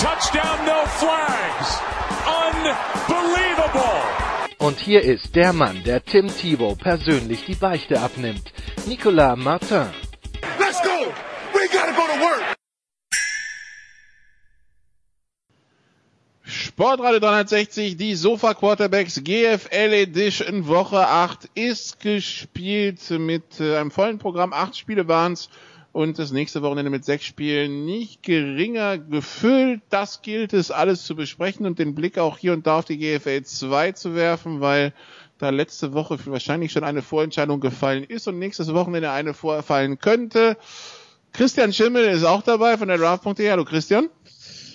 [0.00, 1.78] touchdown, no flags.
[2.26, 4.00] Unbelievable.
[4.58, 8.52] Und hier ist der Mann, der Tim Thibault persönlich die Beichte abnimmt.
[8.86, 9.88] Nicolas Martin.
[10.58, 11.12] Let's go!
[11.52, 12.56] We gotta go to work!
[16.44, 24.18] Sportradio 360, die Sofa Quarterbacks GFL Edition Woche 8 ist gespielt mit äh, einem vollen
[24.18, 24.54] Programm.
[24.54, 25.50] Acht Spiele waren's
[25.92, 29.80] und das nächste Wochenende mit sechs Spielen nicht geringer gefüllt.
[29.90, 32.98] Das gilt es alles zu besprechen und den Blick auch hier und da auf die
[32.98, 34.92] GFL 2 zu werfen, weil
[35.38, 40.56] da letzte Woche wahrscheinlich schon eine Vorentscheidung gefallen ist und nächstes Wochenende eine vorfallen könnte.
[41.32, 43.50] Christian Schimmel ist auch dabei von der Draft.de.
[43.50, 44.08] Hallo Christian.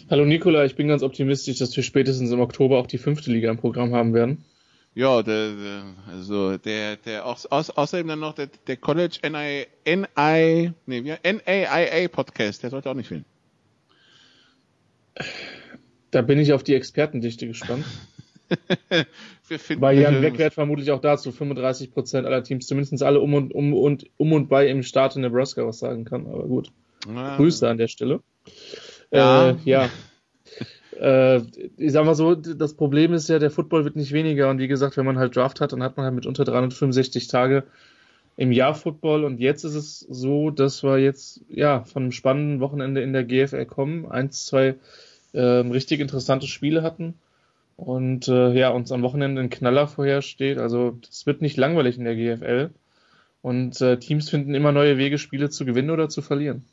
[0.09, 3.49] Hallo Nikola, ich bin ganz optimistisch, dass wir spätestens im Oktober auch die fünfte Liga
[3.49, 4.45] im Programm haben werden.
[4.95, 10.71] Ja, der, der, also der, der auch, außerdem dann noch der, der College NI, NI,
[10.85, 13.25] nee, wie, NAIA Podcast, der sollte auch nicht fehlen.
[16.11, 17.85] Da bin ich auf die Expertendichte gespannt.
[19.77, 23.73] Weil Jan Wegwert vermutlich auch dazu 35 Prozent aller Teams, zumindest alle um und, um
[23.73, 26.71] und, um und bei im Staat in Nebraska was sagen kann, aber gut.
[27.05, 27.35] Ja.
[27.35, 28.21] Grüße an der Stelle.
[29.11, 29.49] Ja.
[29.49, 29.89] Äh, ja.
[30.99, 31.37] äh,
[31.77, 34.49] ich sag mal so, das Problem ist ja, der Football wird nicht weniger.
[34.49, 37.27] Und wie gesagt, wenn man halt Draft hat, dann hat man halt mit unter 365
[37.27, 37.63] Tage
[38.37, 39.23] im Jahr Football.
[39.23, 43.23] Und jetzt ist es so, dass wir jetzt ja von einem spannenden Wochenende in der
[43.23, 44.75] GFL kommen, eins, zwei
[45.33, 47.15] äh, richtig interessante Spiele hatten.
[47.77, 50.57] Und äh, ja, uns am Wochenende ein Knaller vorhersteht.
[50.57, 52.69] Also es wird nicht langweilig in der GFL
[53.45, 56.65] und äh, Teams finden immer neue Wege, Spiele zu gewinnen oder zu verlieren.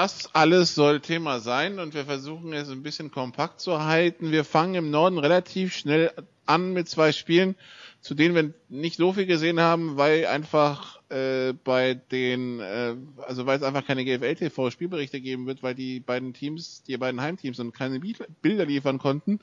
[0.00, 4.30] Das alles soll Thema sein und wir versuchen es ein bisschen kompakt zu halten.
[4.30, 6.12] Wir fangen im Norden relativ schnell
[6.46, 7.56] an mit zwei Spielen,
[8.00, 12.94] zu denen wir nicht so viel gesehen haben, weil einfach äh, bei den, äh,
[13.26, 17.58] also weil es einfach keine GFL-TV-Spielberichte geben wird, weil die beiden Teams, die beiden Heimteams
[17.58, 19.40] und keine Bilder liefern konnten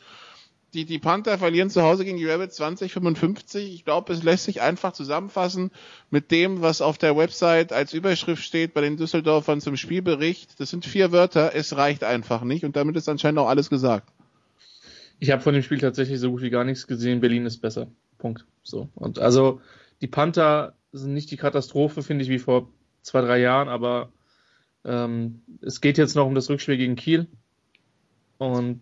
[0.76, 3.74] die, die Panther verlieren zu Hause gegen die Rabbits 2055.
[3.74, 5.72] Ich glaube, es lässt sich einfach zusammenfassen
[6.10, 10.60] mit dem, was auf der Website als Überschrift steht bei den Düsseldorfern zum Spielbericht.
[10.60, 11.56] Das sind vier Wörter.
[11.56, 14.12] Es reicht einfach nicht und damit ist anscheinend auch alles gesagt.
[15.20, 17.22] Ich habe von dem Spiel tatsächlich so gut wie gar nichts gesehen.
[17.22, 17.88] Berlin ist besser.
[18.18, 18.46] Punkt.
[18.64, 18.90] So.
[18.96, 19.62] Und also
[20.02, 22.70] die Panther sind nicht die Katastrophe, finde ich, wie vor
[23.02, 24.10] zwei, drei Jahren, aber
[24.84, 27.28] ähm, es geht jetzt noch um das Rückspiel gegen Kiel.
[28.38, 28.82] Und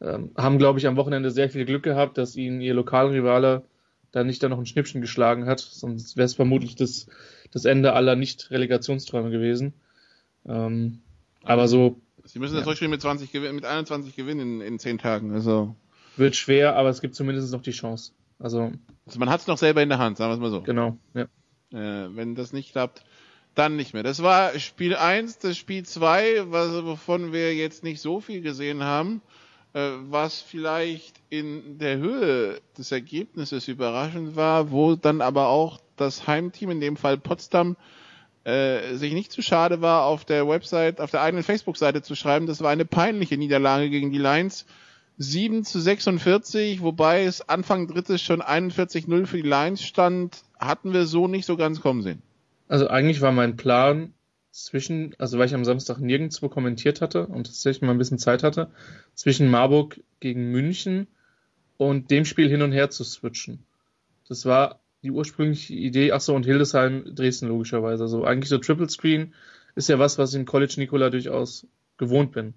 [0.00, 3.64] ähm, haben, glaube ich, am Wochenende sehr viel Glück gehabt, dass ihnen ihr Lokalrivale
[4.12, 7.06] da nicht dann noch ein Schnippchen geschlagen hat, sonst wäre es vermutlich das,
[7.52, 9.74] das Ende aller Nicht-Relegationsträume gewesen.
[10.46, 11.00] Ähm,
[11.44, 12.00] aber so.
[12.24, 12.68] Sie müssen das ja.
[12.68, 15.74] Rückspiel mit 20 mit 21 gewinnen in, in 10 Tagen, also.
[16.16, 18.12] Wird schwer, aber es gibt zumindest noch die Chance.
[18.38, 18.72] Also,
[19.06, 20.62] also man hat es noch selber in der Hand, sagen wir es mal so.
[20.62, 21.26] Genau, ja.
[21.72, 23.04] Äh, wenn das nicht klappt,
[23.54, 24.02] dann nicht mehr.
[24.02, 29.22] Das war Spiel 1, das Spiel 2, wovon wir jetzt nicht so viel gesehen haben.
[29.72, 36.26] Äh, was vielleicht in der Höhe des Ergebnisses überraschend war, wo dann aber auch das
[36.26, 37.76] Heimteam, in dem Fall Potsdam,
[38.42, 42.46] äh, sich nicht zu schade war, auf der Website, auf der eigenen Facebook-Seite zu schreiben,
[42.46, 44.66] das war eine peinliche Niederlage gegen die Lions.
[45.18, 51.04] 7 zu 46, wobei es Anfang drittes schon 41-0 für die Lions stand, hatten wir
[51.04, 52.22] so nicht so ganz kommen sehen.
[52.68, 54.14] Also eigentlich war mein Plan,
[54.50, 58.42] zwischen, also weil ich am Samstag nirgendwo kommentiert hatte und tatsächlich mal ein bisschen Zeit
[58.42, 58.70] hatte,
[59.14, 61.06] zwischen Marburg gegen München
[61.76, 63.64] und dem Spiel hin und her zu switchen.
[64.28, 68.02] Das war die ursprüngliche Idee, ach so, und Hildesheim, Dresden logischerweise.
[68.02, 69.34] Also eigentlich so Triple Screen
[69.74, 72.54] ist ja was, was ich im College Nikola durchaus gewohnt bin.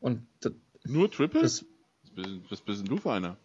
[0.00, 0.52] Und das,
[0.84, 1.42] Nur Triple?
[1.42, 1.64] Das,
[2.48, 3.36] was bist denn du für einer?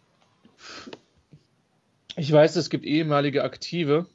[2.16, 4.06] Ich weiß, es gibt ehemalige Aktive,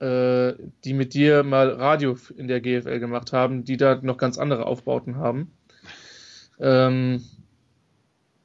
[0.00, 0.54] äh,
[0.84, 4.66] die mit dir mal Radio in der GFL gemacht haben, die da noch ganz andere
[4.66, 5.52] Aufbauten haben.
[6.58, 7.24] Ähm,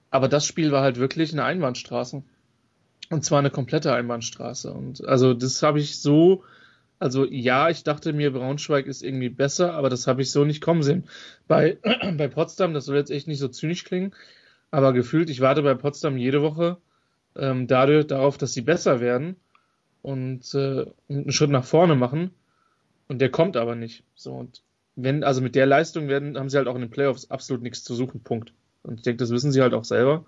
[0.09, 2.23] aber das Spiel war halt wirklich eine Einbahnstraße.
[3.09, 4.71] Und zwar eine komplette Einbahnstraße.
[4.71, 6.43] Und also das habe ich so,
[6.99, 10.61] also ja, ich dachte mir, Braunschweig ist irgendwie besser, aber das habe ich so nicht
[10.61, 11.05] kommen sehen.
[11.47, 11.77] Bei,
[12.17, 14.13] bei Potsdam, das soll jetzt echt nicht so zynisch klingen,
[14.69, 16.77] aber gefühlt, ich warte bei Potsdam jede Woche
[17.35, 19.35] ähm, dadurch darauf, dass sie besser werden
[20.01, 22.31] und äh, einen Schritt nach vorne machen.
[23.07, 24.03] Und der kommt aber nicht.
[24.15, 24.61] So und
[24.95, 27.83] wenn, also mit der Leistung werden, haben sie halt auch in den Playoffs absolut nichts
[27.83, 28.53] zu suchen, Punkt.
[28.83, 30.25] Und ich denke, das wissen sie halt auch selber.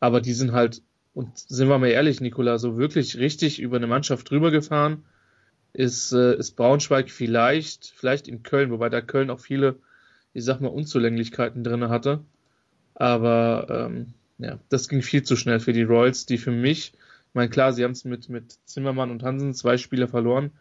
[0.00, 0.82] Aber die sind halt,
[1.14, 5.04] und sind wir mal ehrlich, Nikola, so wirklich richtig über eine Mannschaft drüber gefahren
[5.74, 9.76] ist, äh, ist Braunschweig vielleicht, vielleicht in Köln, wobei da Köln auch viele,
[10.32, 12.20] ich sag mal, Unzulänglichkeiten drin hatte.
[12.94, 16.92] Aber ähm, ja, das ging viel zu schnell für die Royals, die für mich,
[17.34, 20.52] ich meine, klar, sie haben es mit, mit Zimmermann und Hansen zwei Spieler verloren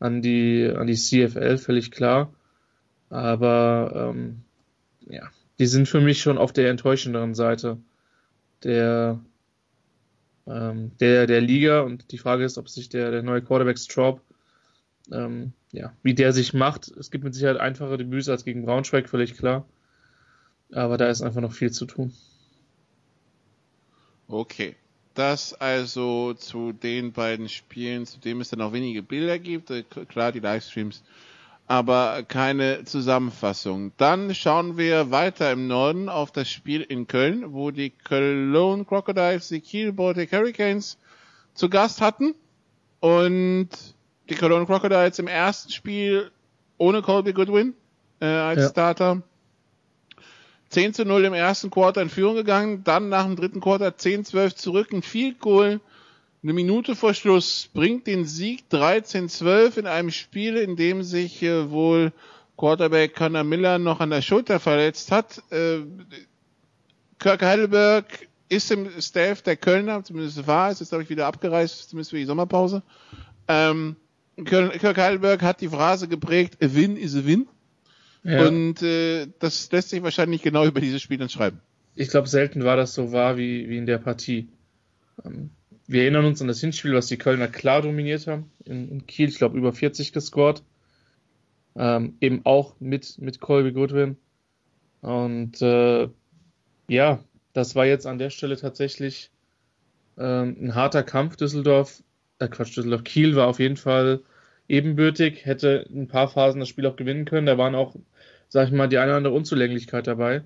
[0.00, 2.34] an die, an die CFL, völlig klar.
[3.08, 4.42] Aber ähm,
[5.06, 7.78] ja, die sind für mich schon auf der enttäuschenderen Seite
[8.64, 9.20] der,
[10.48, 11.82] ähm, der, der Liga.
[11.82, 14.22] Und die Frage ist, ob sich der, der neue Quarterback Straub
[15.12, 16.88] ähm, ja, wie der sich macht.
[16.88, 19.68] Es gibt mit Sicherheit einfache Debüts als gegen Braunschweig, völlig klar.
[20.72, 22.12] Aber da ist einfach noch viel zu tun.
[24.26, 24.74] Okay.
[25.14, 29.70] Das also zu den beiden Spielen, zu dem es dann auch wenige Bilder gibt.
[29.70, 31.02] Äh, klar, die Livestreams,
[31.66, 33.92] aber keine Zusammenfassung.
[33.96, 39.48] Dann schauen wir weiter im Norden auf das Spiel in Köln, wo die Cologne Crocodiles
[39.48, 40.98] die Kiel Baltic Hurricanes
[41.54, 42.34] zu Gast hatten.
[43.00, 43.68] Und
[44.28, 46.30] die Cologne Crocodiles im ersten Spiel
[46.78, 47.74] ohne Colby Goodwin
[48.20, 48.68] äh, als ja.
[48.68, 49.22] Starter.
[50.72, 54.56] 10 zu 0 im ersten Quarter in Führung gegangen, dann nach dem dritten Quarter 10-12
[54.56, 55.80] zurück, ein Field Goal,
[56.42, 61.70] eine Minute vor Schluss bringt den Sieg 13-12 in einem Spiel, in dem sich äh,
[61.70, 62.12] wohl
[62.56, 65.42] Quarterback Connor Miller noch an der Schulter verletzt hat.
[65.50, 65.80] Äh,
[67.18, 71.90] Kirk Heidelberg ist im Staff der Kölner, zumindest war, es ist glaube ich wieder abgereist,
[71.90, 72.82] zumindest für die Sommerpause.
[73.46, 73.96] Ähm,
[74.44, 77.46] Kirk Heidelberg hat die Phrase geprägt, a win is a win.
[78.24, 78.46] Ja.
[78.46, 81.60] Und äh, das lässt sich wahrscheinlich genau über dieses Spiel dann schreiben.
[81.94, 84.48] Ich glaube, selten war das so wahr wie, wie in der Partie.
[85.24, 85.50] Ähm,
[85.86, 88.50] wir erinnern uns an das Hinspiel, was die Kölner klar dominiert haben.
[88.64, 90.62] In, in Kiel, ich glaube, über 40 gescored.
[91.74, 94.16] Ähm, eben auch mit, mit Colby Goodwin.
[95.00, 96.08] Und äh,
[96.88, 99.30] ja, das war jetzt an der Stelle tatsächlich
[100.16, 101.36] ähm, ein harter Kampf.
[101.36, 102.02] Düsseldorf
[102.38, 104.20] äh, Quatsch, Düsseldorf Kiel war auf jeden Fall
[104.68, 107.46] ebenbürtig, hätte ein paar Phasen das Spiel auch gewinnen können.
[107.46, 107.94] Da waren auch,
[108.52, 110.42] sag ich mal, die eine oder andere Unzulänglichkeit dabei,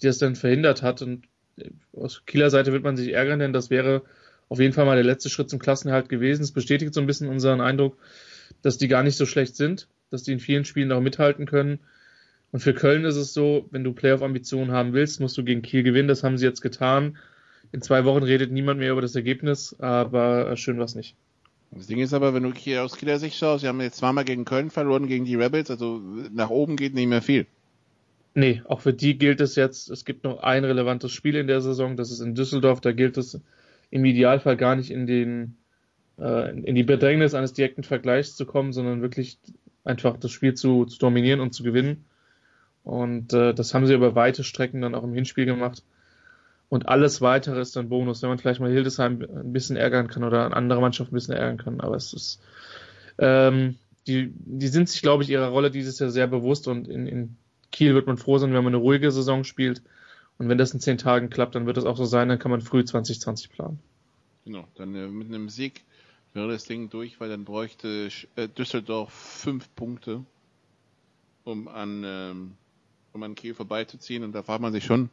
[0.00, 1.02] die das dann verhindert hat.
[1.02, 1.24] Und
[1.56, 4.02] äh, aus Kieler Seite wird man sich ärgern, denn das wäre
[4.48, 6.42] auf jeden Fall mal der letzte Schritt zum Klassenerhalt gewesen.
[6.42, 7.98] Es bestätigt so ein bisschen unseren Eindruck,
[8.62, 11.80] dass die gar nicht so schlecht sind, dass die in vielen Spielen noch mithalten können.
[12.52, 15.82] Und für Köln ist es so, wenn du Playoff-Ambitionen haben willst, musst du gegen Kiel
[15.82, 16.06] gewinnen.
[16.06, 17.18] Das haben sie jetzt getan.
[17.72, 21.16] In zwei Wochen redet niemand mehr über das Ergebnis, aber schön war es nicht.
[21.74, 24.24] Das Ding ist aber, wenn du hier aus Kieler Sicht schaust, sie haben jetzt zweimal
[24.24, 26.02] gegen Köln verloren, gegen die Rebels, also
[26.32, 27.46] nach oben geht nicht mehr viel.
[28.34, 31.60] Nee, auch für die gilt es jetzt, es gibt noch ein relevantes Spiel in der
[31.60, 33.40] Saison, das ist in Düsseldorf, da gilt es
[33.90, 35.56] im Idealfall gar nicht in den
[36.18, 39.38] äh, in die Bedrängnis eines direkten Vergleichs zu kommen, sondern wirklich
[39.84, 42.04] einfach das Spiel zu, zu dominieren und zu gewinnen.
[42.84, 45.82] Und äh, das haben sie über weite Strecken dann auch im Hinspiel gemacht.
[46.72, 50.24] Und alles weitere ist dann Bonus, wenn man vielleicht mal Hildesheim ein bisschen ärgern kann
[50.24, 51.82] oder eine andere Mannschaft ein bisschen ärgern kann.
[51.82, 52.40] Aber es ist,
[53.18, 53.76] ähm,
[54.06, 57.36] die, die sind sich, glaube ich, ihrer Rolle dieses Jahr sehr bewusst und in, in
[57.72, 59.82] Kiel wird man froh sein, wenn man eine ruhige Saison spielt.
[60.38, 62.50] Und wenn das in zehn Tagen klappt, dann wird das auch so sein, dann kann
[62.50, 63.78] man früh 2020 planen.
[64.46, 65.82] Genau, dann äh, mit einem Sieg
[66.32, 70.24] wäre das Ding durch, weil dann bräuchte äh, Düsseldorf fünf Punkte,
[71.44, 72.52] um an, ähm,
[73.12, 74.24] um an Kiel vorbeizuziehen.
[74.24, 75.10] Und da fragt man sich schon,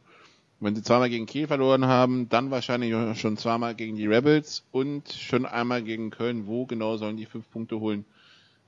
[0.60, 5.10] wenn sie zweimal gegen Kiel verloren haben, dann wahrscheinlich schon zweimal gegen die Rebels und
[5.10, 6.46] schon einmal gegen Köln.
[6.46, 8.04] Wo genau sollen die fünf Punkte holen?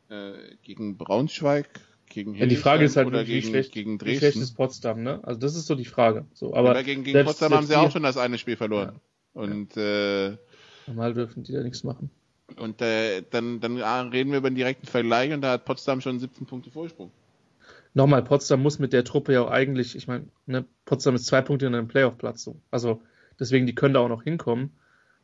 [0.08, 0.32] Äh,
[0.62, 1.68] gegen Braunschweig,
[2.08, 4.14] gegen ja, Die Frage ist halt, oder wie, gegen, schlecht, gegen Dresden.
[4.14, 5.20] wie schlecht ist Potsdam, ne?
[5.22, 6.24] Also das ist so die Frage.
[6.32, 9.00] So, aber ja, gegen, gegen Potsdam haben sie auch schon das eine Spiel verloren.
[9.34, 9.40] Ja.
[9.42, 10.36] Und äh,
[10.86, 12.10] normal dürfen die da nichts machen.
[12.56, 16.18] Und äh, dann, dann reden wir über einen direkten Vergleich und da hat Potsdam schon
[16.18, 17.10] 17 Punkte Vorsprung
[17.94, 21.42] nochmal, Potsdam muss mit der Truppe ja auch eigentlich, ich meine, ne, Potsdam ist zwei
[21.42, 22.60] Punkte in einem Playoff-Platz so.
[22.70, 23.02] Also
[23.38, 24.70] deswegen, die können da auch noch hinkommen.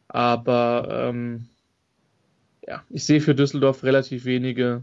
[0.08, 1.48] Aber ähm,
[2.66, 4.82] ja, ich sehe für Düsseldorf relativ wenige,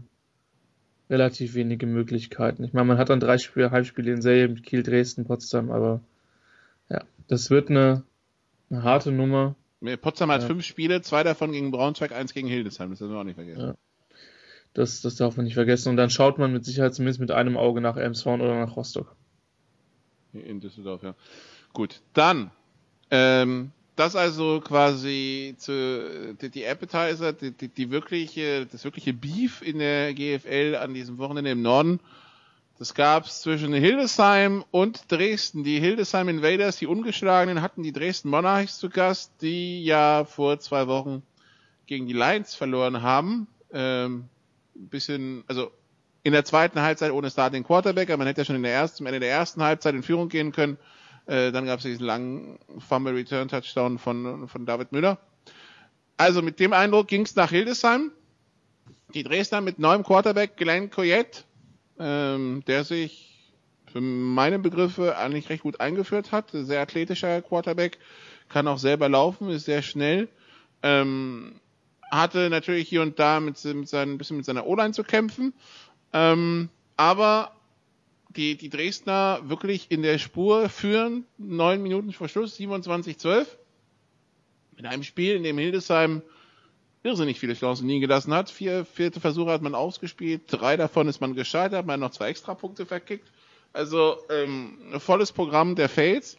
[1.10, 2.64] relativ wenige Möglichkeiten.
[2.64, 6.00] Ich meine, man hat dann drei Spiele, Heimspiele in Serie mit Kiel, Dresden, Potsdam, aber
[6.88, 8.02] ja, das wird eine,
[8.70, 9.56] eine harte Nummer.
[10.00, 10.48] Potsdam hat ja.
[10.48, 13.60] fünf Spiele, zwei davon gegen Braunschweig, eins gegen Hildesheim, das dürfen wir auch nicht vergessen.
[13.60, 13.74] Ja.
[14.76, 15.88] Das, das darf man nicht vergessen.
[15.88, 19.16] Und dann schaut man mit Sicherheit zumindest mit einem Auge nach Elmshorn oder nach Rostock.
[20.34, 21.14] In Düsseldorf, ja.
[21.72, 22.50] Gut, dann
[23.10, 29.62] ähm, das also quasi zu, die, die Appetizer, die, die, die wirkliche, das wirkliche Beef
[29.62, 32.00] in der GFL an diesem Wochenende im Norden.
[32.78, 35.64] Das gab's zwischen Hildesheim und Dresden.
[35.64, 40.86] Die Hildesheim Invaders, die ungeschlagenen, hatten die Dresden Monarchs zu Gast, die ja vor zwei
[40.86, 41.22] Wochen
[41.86, 43.46] gegen die Lions verloren haben.
[43.72, 44.28] Ähm,
[44.78, 45.70] bisschen, also
[46.22, 48.98] in der zweiten Halbzeit ohne Starting Quarterback, aber man hätte ja schon in der ersten,
[48.98, 50.78] zum Ende der ersten Halbzeit in Führung gehen können.
[51.26, 55.18] Äh, dann gab es diesen langen Fumble Return Touchdown von, von David Müller.
[56.16, 58.10] Also mit dem Eindruck ging es nach Hildesheim.
[59.14, 61.44] Die Dresdner mit neuem Quarterback Glenn Coyette,
[61.98, 63.54] ähm, der sich
[63.92, 66.50] für meine Begriffe eigentlich recht gut eingeführt hat.
[66.52, 67.98] Sehr athletischer Quarterback,
[68.48, 70.28] kann auch selber laufen, ist sehr schnell.
[70.82, 71.60] Ähm,
[72.10, 75.52] hatte natürlich hier und da mit, mit seinen, ein bisschen mit seiner O-Line zu kämpfen.
[76.12, 77.52] Ähm, aber
[78.36, 83.46] die, die Dresdner wirklich in der Spur führen, neun Minuten vor Schluss, 27-12.
[84.76, 86.22] In einem Spiel, in dem Hildesheim
[87.02, 88.50] irrsinnig viele Chancen liegen gelassen hat.
[88.50, 92.28] Vier vierte Versuche hat man ausgespielt, drei davon ist man gescheitert, man hat noch zwei
[92.28, 93.30] Extrapunkte verkickt.
[93.72, 96.38] Also ähm, volles Programm der Fails.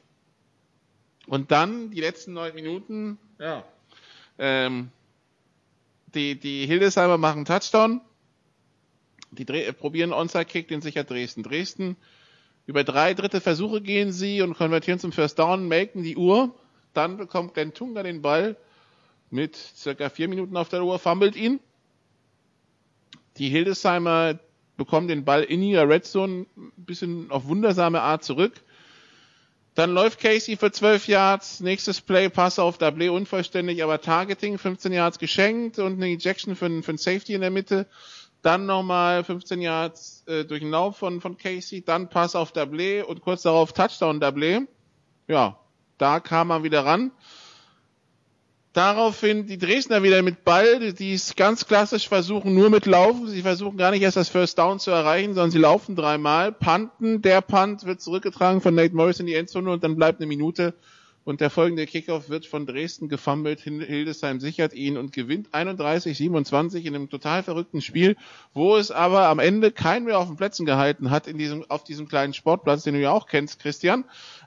[1.28, 3.64] Und dann die letzten neun Minuten, ja,
[4.38, 4.92] ähm,
[6.18, 8.02] die, die Hildesheimer machen Touchdown.
[9.32, 11.44] Die Dre probieren Onside-Kick, den sichert Dresden.
[11.44, 11.96] Dresden,
[12.66, 16.54] über drei dritte Versuche gehen sie und konvertieren zum First Down, melken die Uhr.
[16.94, 18.58] Dann bekommt Glenn Tunga den Ball
[19.30, 21.60] mit circa vier Minuten auf der Uhr, fummelt ihn.
[23.38, 24.40] Die Hildesheimer
[24.76, 28.64] bekommen den Ball in ihrer Red Zone ein bisschen auf wundersame Art zurück.
[29.77, 34.91] Dann läuft Casey für 12 Yards, nächstes Play, Pass auf Double unvollständig, aber Targeting, 15
[34.91, 37.86] Yards geschenkt und eine Ejection für, für ein Safety in der Mitte.
[38.41, 43.03] Dann nochmal 15 Yards äh, durch den Lauf von, von Casey, dann Pass auf Double
[43.03, 44.67] und kurz darauf Touchdown Double.
[45.27, 45.60] Ja,
[46.00, 47.12] da kam er wieder ran.
[48.74, 53.28] Daraufhin die Dresdner wieder mit Ball, die es ganz klassisch versuchen, nur mit Laufen.
[53.28, 57.22] Sie versuchen gar nicht erst das First Down zu erreichen, sondern sie laufen dreimal, panten.
[57.24, 60.76] Der Punt wird zurückgetragen von Nate Morris in die Endzone und dann bleibt eine Minute.
[61.28, 63.60] Und der folgende Kickoff wird von Dresden gefummelt.
[63.60, 68.16] Hildesheim sichert ihn und gewinnt 31-27 in einem total verrückten Spiel,
[68.54, 71.84] wo es aber am Ende keinen mehr auf den Plätzen gehalten hat in diesem, auf
[71.84, 74.06] diesem kleinen Sportplatz, den du ja auch kennst, Christian.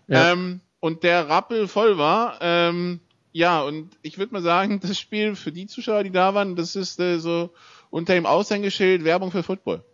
[0.09, 0.33] Ja.
[0.33, 2.39] Ähm, und der Rappel voll war.
[2.41, 3.01] Ähm,
[3.33, 6.77] ja, und ich würde mal sagen, das Spiel für die Zuschauer, die da waren, das
[6.77, 7.51] ist äh, so
[7.91, 9.85] unter dem Aushängeschild Werbung für Football.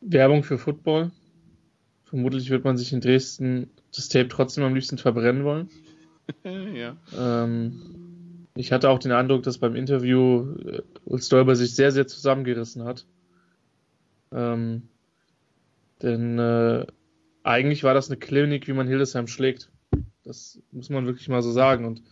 [0.00, 1.10] Werbung für Football.
[2.04, 5.70] Vermutlich wird man sich in Dresden das Tape trotzdem am liebsten verbrennen wollen.
[6.74, 6.96] ja.
[7.16, 12.06] Ähm, ich hatte auch den Eindruck, dass beim Interview äh, Ulf Stolber sich sehr, sehr
[12.06, 13.06] zusammengerissen hat.
[14.30, 14.88] Ähm,
[16.02, 16.86] denn äh,
[17.42, 19.70] eigentlich war das eine Klinik, wie man Hildesheim schlägt.
[20.24, 21.84] Das muss man wirklich mal so sagen.
[21.84, 22.02] Und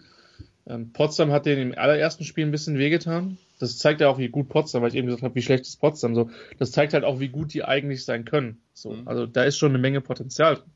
[0.66, 3.38] ähm, Potsdam hat den im allerersten Spiel ein bisschen wehgetan.
[3.58, 5.80] Das zeigt ja auch, wie gut Potsdam, weil ich eben gesagt habe, wie schlecht ist
[5.80, 6.14] Potsdam.
[6.14, 8.60] So, das zeigt halt auch, wie gut die eigentlich sein können.
[8.72, 9.08] So, mhm.
[9.08, 10.70] also da ist schon eine Menge Potenzial drin.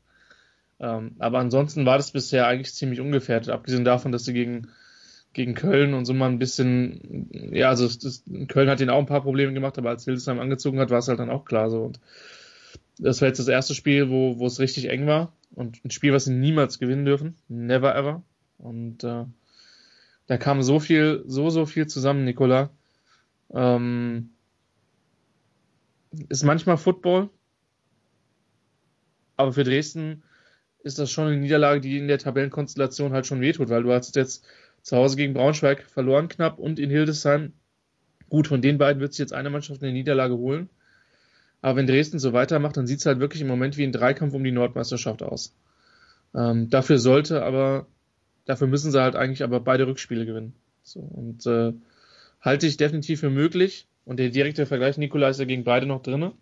[0.79, 4.67] Ähm, aber ansonsten war das bisher eigentlich ziemlich ungefährdet, abgesehen davon, dass sie gegen,
[5.33, 9.05] gegen Köln und so mal ein bisschen, ja, also das, Köln hat ihnen auch ein
[9.05, 11.83] paar Probleme gemacht, aber als Hildesheim angezogen hat, war es halt dann auch klar so.
[11.83, 11.99] Und
[12.97, 15.33] das war jetzt das erste Spiel, wo, wo es richtig eng war.
[15.53, 17.37] Und ein Spiel, was sie niemals gewinnen dürfen.
[17.47, 18.23] Never ever.
[18.57, 19.25] Und äh,
[20.27, 22.69] da kam so viel, so, so viel zusammen, Nicola.
[23.53, 24.31] Ähm,
[26.29, 27.29] ist manchmal Football.
[29.37, 30.23] Aber für Dresden
[30.83, 34.15] ist das schon eine Niederlage, die in der Tabellenkonstellation halt schon wehtut, weil du hast
[34.15, 34.45] jetzt
[34.81, 37.53] zu Hause gegen Braunschweig verloren knapp und in Hildesheim.
[38.29, 40.69] Gut, von den beiden wird sich jetzt eine Mannschaft eine Niederlage holen.
[41.61, 44.33] Aber wenn Dresden so weitermacht, dann sieht es halt wirklich im Moment wie ein Dreikampf
[44.33, 45.55] um die Nordmeisterschaft aus.
[46.35, 47.87] Ähm, dafür sollte aber,
[48.45, 50.53] dafür müssen sie halt eigentlich aber beide Rückspiele gewinnen.
[50.83, 51.73] So, und äh,
[52.41, 53.87] halte ich definitiv für möglich.
[54.05, 56.33] Und der direkte Vergleich Nikola ist ja gegen beide noch drinne.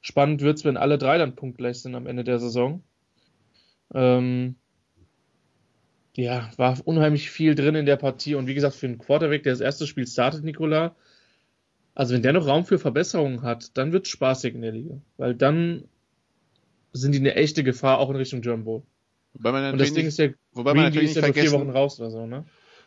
[0.00, 2.82] Spannend wird's, wenn alle drei dann punktgleich sind am Ende der Saison.
[3.94, 4.56] Ähm,
[6.16, 8.34] ja, war unheimlich viel drin in der Partie.
[8.34, 10.96] Und wie gesagt, für einen Quarterback, der das erste Spiel startet, Nikola,
[12.00, 14.94] also wenn der noch Raum für Verbesserungen hat, dann wird es spaßig in der Liga.
[15.18, 15.84] Weil dann
[16.94, 18.82] sind die eine echte Gefahr auch in Richtung German Bowl.
[19.34, 21.60] Wobei man Und das Ding ist ja, wobei man natürlich ist ja nicht vier vergessen,
[21.60, 22.46] Wochen raus oder so, ne?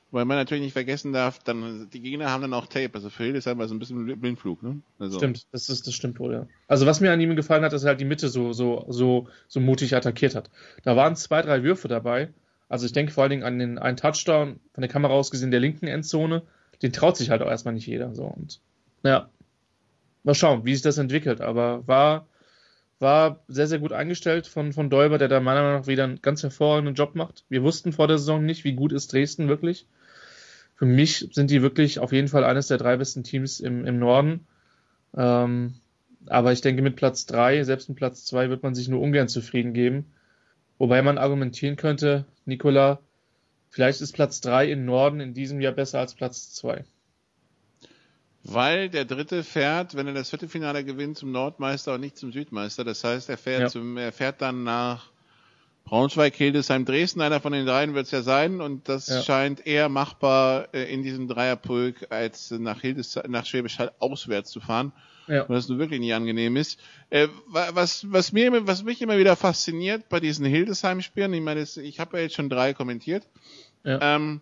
[0.10, 2.89] Wobei man natürlich nicht vergessen darf, dann die Gegner haben dann auch Tape.
[2.96, 4.82] Also für Hildesheim war so ein bisschen Blindflug, ne?
[4.98, 5.20] Also.
[5.20, 6.48] Stimmt, das ist das stimmt wohl, ja.
[6.67, 9.60] Also was mir an ihm gefallen hat, ist halt die Mitte so so so so
[9.60, 10.50] mutig attackiert hat.
[10.82, 12.29] Da waren zwei, drei Würfe dabei.
[12.67, 15.51] Also ich denke vor allen Dingen an den einen Touchdown von der Kamera aus gesehen
[15.51, 16.41] der linken Endzone.
[16.82, 18.60] Den traut sich halt auch erstmal nicht jeder so und
[19.03, 19.29] ja.
[20.24, 22.27] Mal schauen, wie sich das entwickelt, aber war
[23.03, 26.22] war sehr, sehr gut eingestellt von, von Däuber, der da meiner Meinung nach wieder einen
[26.22, 27.43] ganz hervorragenden Job macht.
[27.50, 29.86] Wir wussten vor der Saison nicht, wie gut ist Dresden wirklich.
[30.75, 34.00] Für mich sind die wirklich auf jeden Fall eines der drei besten Teams im, im
[34.00, 34.48] Norden.
[35.15, 35.75] Ähm,
[36.27, 39.27] aber ich denke, mit Platz drei, selbst mit Platz zwei, wird man sich nur ungern
[39.27, 40.05] zufrieden geben.
[40.77, 43.00] Wobei man argumentieren könnte, Nicola,
[43.69, 46.86] vielleicht ist Platz drei im Norden in diesem Jahr besser als Platz zwei.
[48.44, 52.84] Weil der dritte fährt, wenn er das Viertelfinale gewinnt, zum Nordmeister und nicht zum Südmeister.
[52.84, 53.68] Das heißt, er fährt, ja.
[53.70, 55.12] zum, er fährt dann nach
[55.86, 57.22] Braunschweig, Hildesheim, Dresden.
[57.22, 58.60] Einer von den dreien wird es ja sein.
[58.60, 59.22] Und das ja.
[59.22, 64.60] scheint eher machbar äh, in diesem Dreierpulk, als nach, Hildesheim, nach Schwäbisch Hall auswärts zu
[64.60, 64.92] fahren.
[65.28, 65.48] Ja.
[65.48, 66.82] Weil das nun wirklich nicht angenehm ist.
[67.10, 72.00] Äh, was, was, mir, was mich immer wieder fasziniert bei diesen Hildesheim-Spielen, ich meine, ich
[72.02, 73.26] habe ja jetzt schon drei kommentiert.
[73.86, 74.16] Ja.
[74.16, 74.42] Ähm,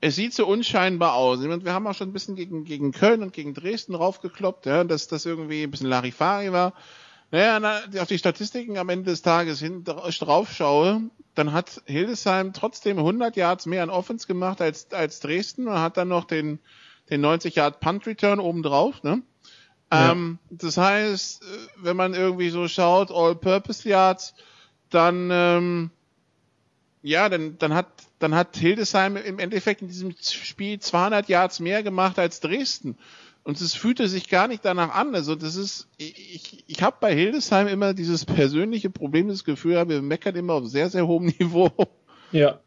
[0.00, 1.40] es sieht so unscheinbar aus.
[1.42, 5.08] Wir haben auch schon ein bisschen gegen, gegen Köln und gegen Dresden raufgekloppt, ja, dass
[5.08, 6.72] das irgendwie ein bisschen Larifari war.
[7.30, 11.02] Naja, na, auf die Statistiken am Ende des Tages hin drauf schaue,
[11.34, 15.96] dann hat Hildesheim trotzdem 100 Yards mehr an Offense gemacht als, als Dresden und hat
[15.96, 16.58] dann noch den,
[17.10, 19.22] den 90 Yard Punt Return obendrauf, ne?
[19.92, 20.12] Ja.
[20.12, 21.42] Ähm, das heißt,
[21.76, 24.34] wenn man irgendwie so schaut, All-Purpose Yards,
[24.90, 25.90] dann, ähm,
[27.08, 27.86] ja, dann, dann hat
[28.18, 32.96] dann hat Hildesheim im Endeffekt in diesem Spiel 200 Yards mehr gemacht als Dresden.
[33.44, 35.14] Und es fühlte sich gar nicht danach an.
[35.14, 40.02] Also das ist, ich, ich habe bei Hildesheim immer dieses persönliche Problem, das Gefühl, wir
[40.02, 41.70] meckern immer auf sehr, sehr hohem Niveau.
[42.32, 42.60] Ja.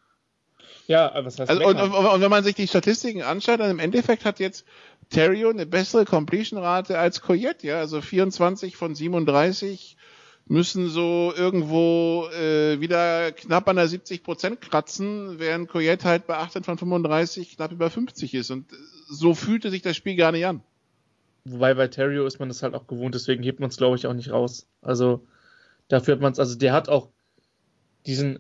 [0.88, 3.79] Ja, was heißt also, und, und, und, wenn man sich die Statistiken anschaut, dann im
[3.79, 4.65] Endeffekt hat jetzt
[5.10, 9.95] Terrio eine bessere Completion-Rate als Coyette, ja, also 24 von 37
[10.51, 16.38] müssen so irgendwo äh, wieder knapp an der 70 Prozent kratzen, während Coyette halt bei
[16.38, 18.51] 18 von 35 knapp über 50 ist.
[18.51, 18.65] Und
[19.08, 20.62] so fühlte sich das Spiel gar nicht an.
[21.46, 24.05] Wobei bei Terrio ist man das halt auch gewohnt, deswegen hebt man es, glaube ich,
[24.05, 24.67] auch nicht raus.
[24.81, 25.25] Also
[25.88, 27.08] dafür hat man es, also der hat auch
[28.05, 28.39] diesen.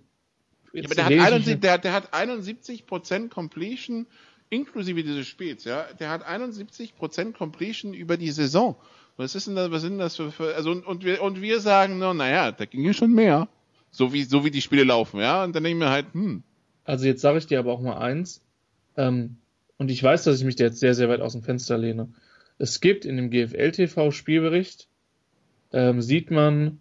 [0.73, 4.05] Ja, aber der hat, 71, der, der hat 71 Prozent Completion
[4.49, 5.87] inklusive dieses Spiels, ja.
[5.99, 8.75] Der hat 71 Prozent Completion über die Saison.
[9.17, 11.59] Was ist denn das, was sind das für, für also und, und wir und wir
[11.59, 13.47] sagen nur, naja, da ging ja schon mehr.
[13.91, 15.43] So wie so wie die Spiele laufen, ja.
[15.43, 16.43] Und dann denken wir halt, hm.
[16.83, 18.41] Also jetzt sage ich dir aber auch mal eins.
[18.97, 19.37] Ähm,
[19.77, 22.09] und ich weiß, dass ich mich da jetzt sehr, sehr weit aus dem Fenster lehne.
[22.57, 24.87] Es gibt in dem GFL-TV-Spielbericht,
[25.73, 26.79] ähm, sieht man,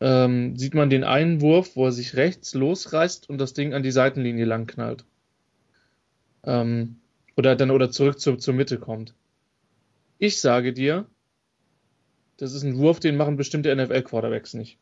[0.00, 3.82] ähm, sieht man den einen Wurf, wo er sich rechts losreißt und das Ding an
[3.82, 5.04] die Seitenlinie lang knallt.
[6.44, 6.96] Ähm,
[7.36, 9.14] oder dann oder zurück zur, zur Mitte kommt.
[10.18, 11.06] Ich sage dir,
[12.38, 14.78] das ist ein Wurf, den machen bestimmte NFL-Quarterbacks nicht.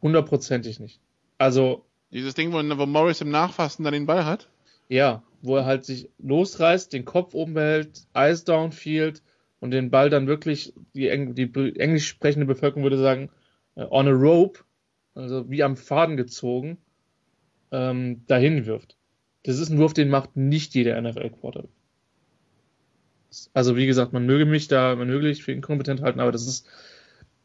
[0.00, 1.00] Hundertprozentig nicht.
[1.38, 1.84] Also.
[2.10, 4.48] Dieses Ding, wo, wo Morris im Nachfassen dann den Ball hat?
[4.88, 9.22] Ja, wo er halt sich losreißt, den Kopf oben behält, Eyes downfield
[9.60, 13.30] und den Ball dann wirklich, die, Eng die englisch sprechende Bevölkerung würde sagen,
[13.76, 14.60] uh, on a rope,
[15.14, 16.78] also wie am Faden gezogen,
[17.70, 18.96] ähm, dahin wirft.
[19.44, 21.70] Das ist ein Wurf, den macht nicht jeder NFL-Quarterback.
[23.54, 26.46] Also wie gesagt, man möge mich da, man möge mich für inkompetent halten, aber das
[26.46, 26.66] ist,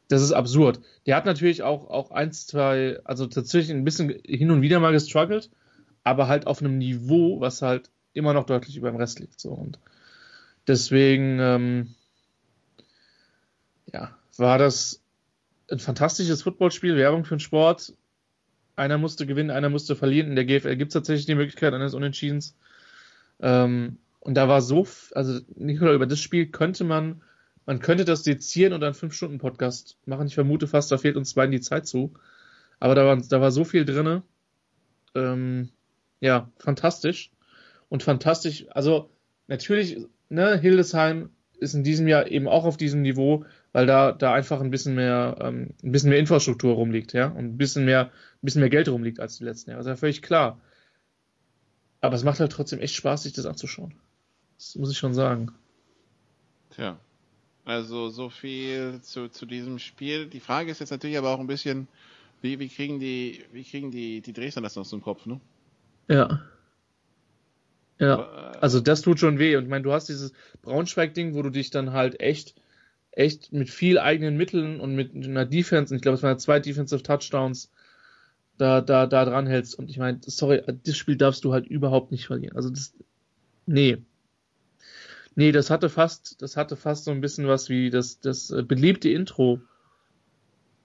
[0.10, 0.80] das ist absurd.
[1.06, 4.92] Der hat natürlich auch, auch eins, zwei, also tatsächlich ein bisschen hin und wieder mal
[4.92, 5.50] gestruggelt,
[6.04, 9.40] aber halt auf einem Niveau, was halt immer noch deutlich über dem Rest liegt.
[9.40, 9.52] So.
[9.52, 9.80] Und
[10.68, 11.96] deswegen, ähm,
[13.94, 15.02] ja, war das
[15.70, 17.94] ein fantastisches Footballspiel, Werbung für den Sport.
[18.76, 20.30] Einer musste gewinnen, einer musste verlieren.
[20.30, 22.56] In der GFL gibt es tatsächlich die Möglichkeit eines Unentschiedens.
[23.40, 27.22] Ähm, und da war so, also Nikola, über das Spiel könnte man,
[27.66, 30.28] man könnte das sezieren und einen 5-Stunden-Podcast machen.
[30.28, 32.14] Ich vermute fast, da fehlt uns beiden die Zeit zu.
[32.78, 34.24] Aber da war, da war so viel drinne.
[35.16, 35.70] Ähm,
[36.20, 37.32] ja, fantastisch.
[37.88, 39.10] Und fantastisch, also
[39.48, 44.34] natürlich, ne, Hildesheim ist in diesem Jahr eben auch auf diesem Niveau, weil da, da
[44.34, 48.08] einfach ein bisschen mehr, ähm, ein bisschen mehr Infrastruktur rumliegt, ja, und ein bisschen mehr,
[48.08, 49.80] ein bisschen mehr Geld rumliegt als die letzten Jahre.
[49.80, 50.60] Das ist ja völlig klar.
[52.02, 53.94] Aber es macht halt trotzdem echt Spaß, sich das anzuschauen.
[54.58, 55.52] Das muss ich schon sagen.
[56.72, 57.00] Tja.
[57.66, 60.28] Also so viel zu, zu diesem Spiel.
[60.28, 61.88] Die Frage ist jetzt natürlich aber auch ein bisschen,
[62.42, 65.40] wie, wie kriegen die, wie kriegen die, die Dresdner das noch zum Kopf, ne?
[66.08, 66.42] Ja.
[68.00, 69.56] Ja, also das tut schon weh.
[69.56, 72.56] Und ich meine, du hast dieses Braunschweig-Ding, wo du dich dann halt echt,
[73.12, 76.60] echt mit viel eigenen Mitteln und mit einer Defense, und ich glaube, es waren zwei
[76.60, 77.72] Defensive Touchdowns,
[78.58, 79.78] da, da, da dran hältst.
[79.78, 82.56] Und ich meine, sorry, das Spiel darfst du halt überhaupt nicht verlieren.
[82.56, 82.94] Also das,
[83.66, 83.98] nee,
[85.38, 88.64] Nee, das hatte fast, das hatte fast so ein bisschen was wie das, das äh,
[88.64, 89.62] beliebte Intro,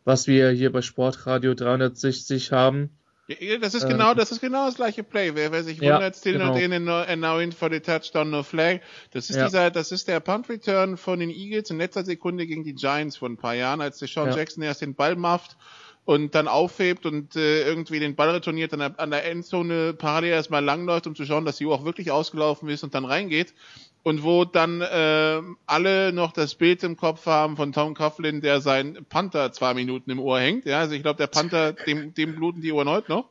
[0.04, 2.90] was wir hier bei Sportradio 360 haben.
[3.28, 5.34] Ja, das ist äh, genau, das ist genau das gleiche Play.
[5.34, 6.52] Wer, wer sich ja, wundert, still genau.
[6.52, 8.80] not in and now in for the touchdown, no flag.
[9.12, 9.46] Das ist ja.
[9.46, 13.16] dieser, das ist der Punt Return von den Eagles in letzter Sekunde gegen die Giants
[13.16, 14.36] vor ein paar Jahren, als der Sean ja.
[14.36, 15.56] Jackson erst den Ball mafft
[16.04, 20.62] und dann aufhebt und äh, irgendwie den Ball retourniert, dann an der Endzone parallel erstmal
[20.62, 23.54] langläuft, um zu schauen, dass die Uhr auch wirklich ausgelaufen ist und dann reingeht
[24.02, 28.60] und wo dann äh, alle noch das Bild im Kopf haben von Tom Coughlin, der
[28.60, 30.66] sein Panther zwei Minuten im Ohr hängt.
[30.66, 33.28] Ja, also ich glaube, der Panther, dem, dem bluten die Ohren heute noch.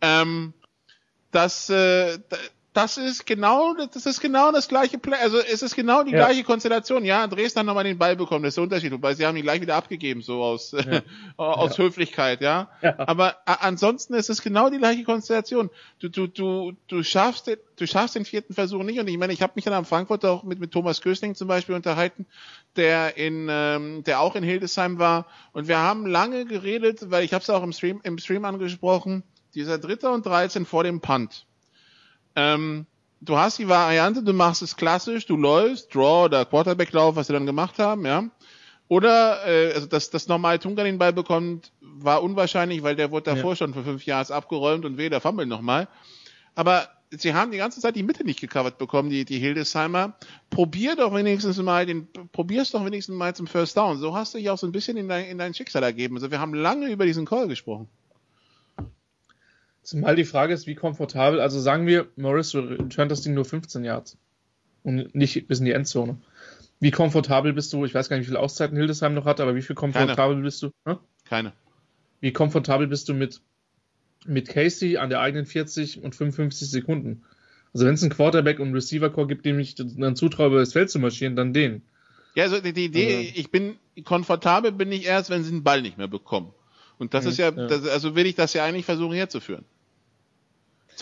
[0.00, 0.54] Ähm,
[1.30, 2.18] das, äh,
[2.74, 5.16] das ist genau, das ist genau das gleiche Play.
[5.22, 6.26] Also es ist genau die ja.
[6.26, 7.04] gleiche Konstellation.
[7.04, 9.44] Ja, Dresden hat nochmal den Ball bekommen, das ist der Unterschied, weil sie haben ihn
[9.44, 11.02] gleich wieder abgegeben, so aus, ja.
[11.36, 11.84] aus ja.
[11.84, 12.68] Höflichkeit, ja.
[12.98, 15.70] Aber ansonsten ist es genau die gleiche Konstellation.
[16.00, 18.98] Du, du, du, du schaffst, den, du schaffst den vierten Versuch nicht.
[18.98, 21.46] Und ich meine, ich habe mich dann am Frankfurt auch mit, mit Thomas Kösling zum
[21.46, 22.26] Beispiel unterhalten,
[22.74, 25.26] der in, ähm, der auch in Hildesheim war.
[25.52, 29.22] Und wir haben lange geredet, weil ich habe es auch im Stream, im Stream angesprochen,
[29.54, 31.46] dieser Dritte und 13 vor dem Punt
[32.36, 32.86] ähm,
[33.20, 37.32] du hast die Variante, du machst es klassisch, du läufst, Draw oder Quarterback-Lauf, was sie
[37.32, 38.24] dann gemacht haben, ja.
[38.88, 43.34] Oder, äh, also dass das normale Tunga den Ball bekommt, war unwahrscheinlich, weil der wurde
[43.34, 43.56] davor ja.
[43.56, 45.88] schon für fünf Jahre abgeräumt und weder fummelt nochmal.
[46.54, 50.14] Aber sie haben die ganze Zeit die Mitte nicht gecovert bekommen, die, die Hildesheimer.
[50.50, 53.98] Probier doch wenigstens mal den, probier's doch wenigstens mal zum First Down.
[53.98, 56.16] So hast du dich auch so ein bisschen in dein, in dein Schicksal ergeben.
[56.16, 57.88] Also wir haben lange über diesen Call gesprochen.
[59.84, 63.84] Zumal die Frage ist, wie komfortabel, also sagen wir, Morris returnt das Ding nur 15
[63.84, 64.16] Yards
[64.82, 66.16] und nicht bis in die Endzone.
[66.80, 69.54] Wie komfortabel bist du, ich weiß gar nicht, wie viele Auszeiten Hildesheim noch hat, aber
[69.54, 70.42] wie viel komfortabel Keine.
[70.42, 70.70] bist du?
[70.86, 70.98] Hm?
[71.24, 71.52] Keine.
[72.20, 73.42] Wie komfortabel bist du mit,
[74.24, 77.22] mit Casey an der eigenen 40 und 55 Sekunden?
[77.74, 80.90] Also wenn es einen Quarterback und Receiver-Core gibt, dem ich dann zutraue, über das Feld
[80.90, 81.82] zu marschieren, dann den.
[82.34, 83.30] Ja, also die, Idee, also.
[83.34, 86.54] ich bin komfortabel bin ich erst, wenn sie den Ball nicht mehr bekommen.
[86.98, 87.66] Und das mhm, ist ja, ja.
[87.66, 89.64] Das, also will ich das ja eigentlich versuchen herzuführen.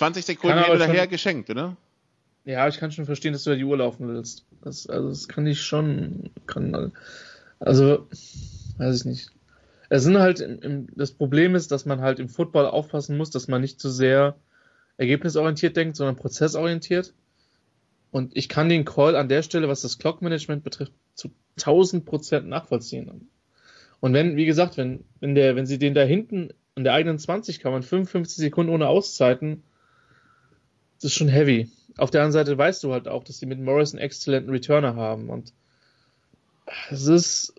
[0.03, 1.77] 20 Sekunden hin oder her geschenkt, oder?
[2.45, 4.45] Ja, ich kann schon verstehen, dass du da die Uhr laufen willst.
[4.63, 6.93] Das, also, das kann ich schon, kann,
[7.61, 8.09] also,
[8.79, 9.31] weiß ich nicht.
[9.91, 13.31] Es sind halt, im, im, das Problem ist, dass man halt im Football aufpassen muss,
[13.31, 14.35] dass man nicht zu sehr
[14.97, 17.15] ergebnisorientiert denkt, sondern prozessorientiert.
[18.11, 22.49] Und ich kann den Call an der Stelle, was das Clock-Management betrifft, zu 1000 Prozent
[22.49, 23.29] nachvollziehen.
[24.01, 27.21] Und wenn, wie gesagt, wenn, wenn der, wenn sie den da hinten in der eigenen
[27.21, 29.63] 20 kann man 55 Sekunden ohne Auszeiten
[31.03, 31.69] das ist schon heavy.
[31.99, 34.95] Auf der anderen Seite weißt du halt auch, dass sie mit Morris einen exzellenten Returner
[34.95, 35.53] haben und
[36.91, 37.55] es ist,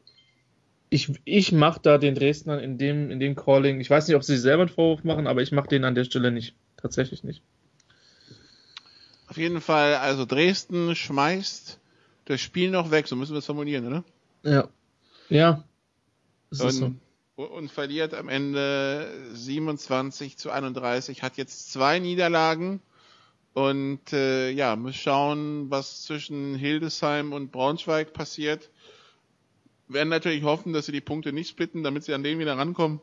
[0.90, 4.24] ich, ich mache da den Dresdnern in dem, in dem Calling, ich weiß nicht, ob
[4.24, 6.56] sie selber einen Vorwurf machen, aber ich mache den an der Stelle nicht.
[6.78, 7.42] Tatsächlich nicht.
[9.28, 11.80] Auf jeden Fall, also Dresden schmeißt
[12.26, 14.04] das Spiel noch weg, so müssen wir es formulieren, oder?
[14.44, 14.70] Ja.
[15.30, 15.64] Ja.
[16.60, 17.00] Und,
[17.36, 22.82] und verliert am Ende 27 zu 31, hat jetzt zwei Niederlagen
[23.54, 28.70] und äh, ja, muss schauen, was zwischen Hildesheim und Braunschweig passiert.
[29.88, 33.00] Werden natürlich hoffen, dass sie die Punkte nicht splitten, damit sie an den wieder rankommen,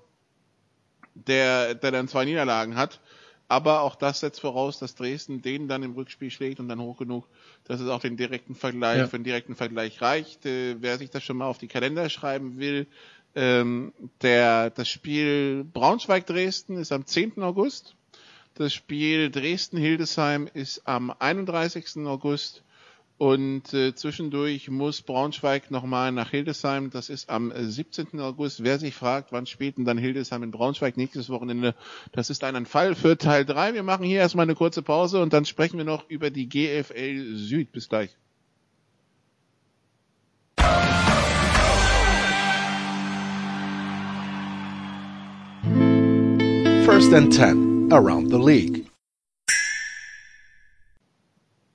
[1.15, 3.01] der, der dann zwei Niederlagen hat.
[3.47, 6.97] Aber auch das setzt voraus, dass Dresden den dann im Rückspiel schlägt und dann hoch
[6.97, 7.27] genug,
[7.65, 9.07] dass es auch den direkten Vergleich, ja.
[9.07, 10.47] für den direkten Vergleich reicht.
[10.47, 12.87] Äh, wer sich das schon mal auf die Kalender schreiben will,
[13.35, 17.43] ähm, der, das Spiel Braunschweig-Dresden ist am 10.
[17.43, 17.95] August.
[18.55, 22.05] Das Spiel Dresden-Hildesheim ist am 31.
[22.07, 22.63] August
[23.17, 26.91] und äh, zwischendurch muss Braunschweig nochmal nach Hildesheim.
[26.91, 28.19] Das ist am 17.
[28.19, 28.65] August.
[28.65, 31.75] Wer sich fragt, wann spielt denn dann Hildesheim in Braunschweig nächstes Wochenende?
[32.13, 33.75] Das ist ein Fall für Teil 3.
[33.75, 37.37] Wir machen hier erstmal eine kurze Pause und dann sprechen wir noch über die GFL
[37.37, 37.73] Süd.
[37.73, 38.17] Bis gleich.
[46.87, 48.87] First and 10 around the league.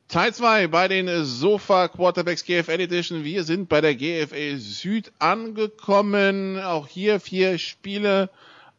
[0.07, 3.23] Teil 2 bei den Sofa Quarterbacks GFL Edition.
[3.23, 6.57] Wir sind bei der GFL Süd angekommen.
[6.57, 8.29] Auch hier vier Spiele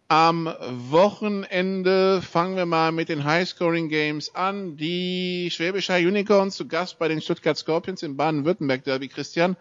[0.09, 2.23] am Wochenende.
[2.23, 4.77] Fangen wir mal mit den High-Scoring Games an.
[4.77, 9.09] Die Schwäbische Unicorns zu Gast bei den Stuttgart Scorpions im Baden-Württemberg Derby.
[9.09, 9.57] Christian,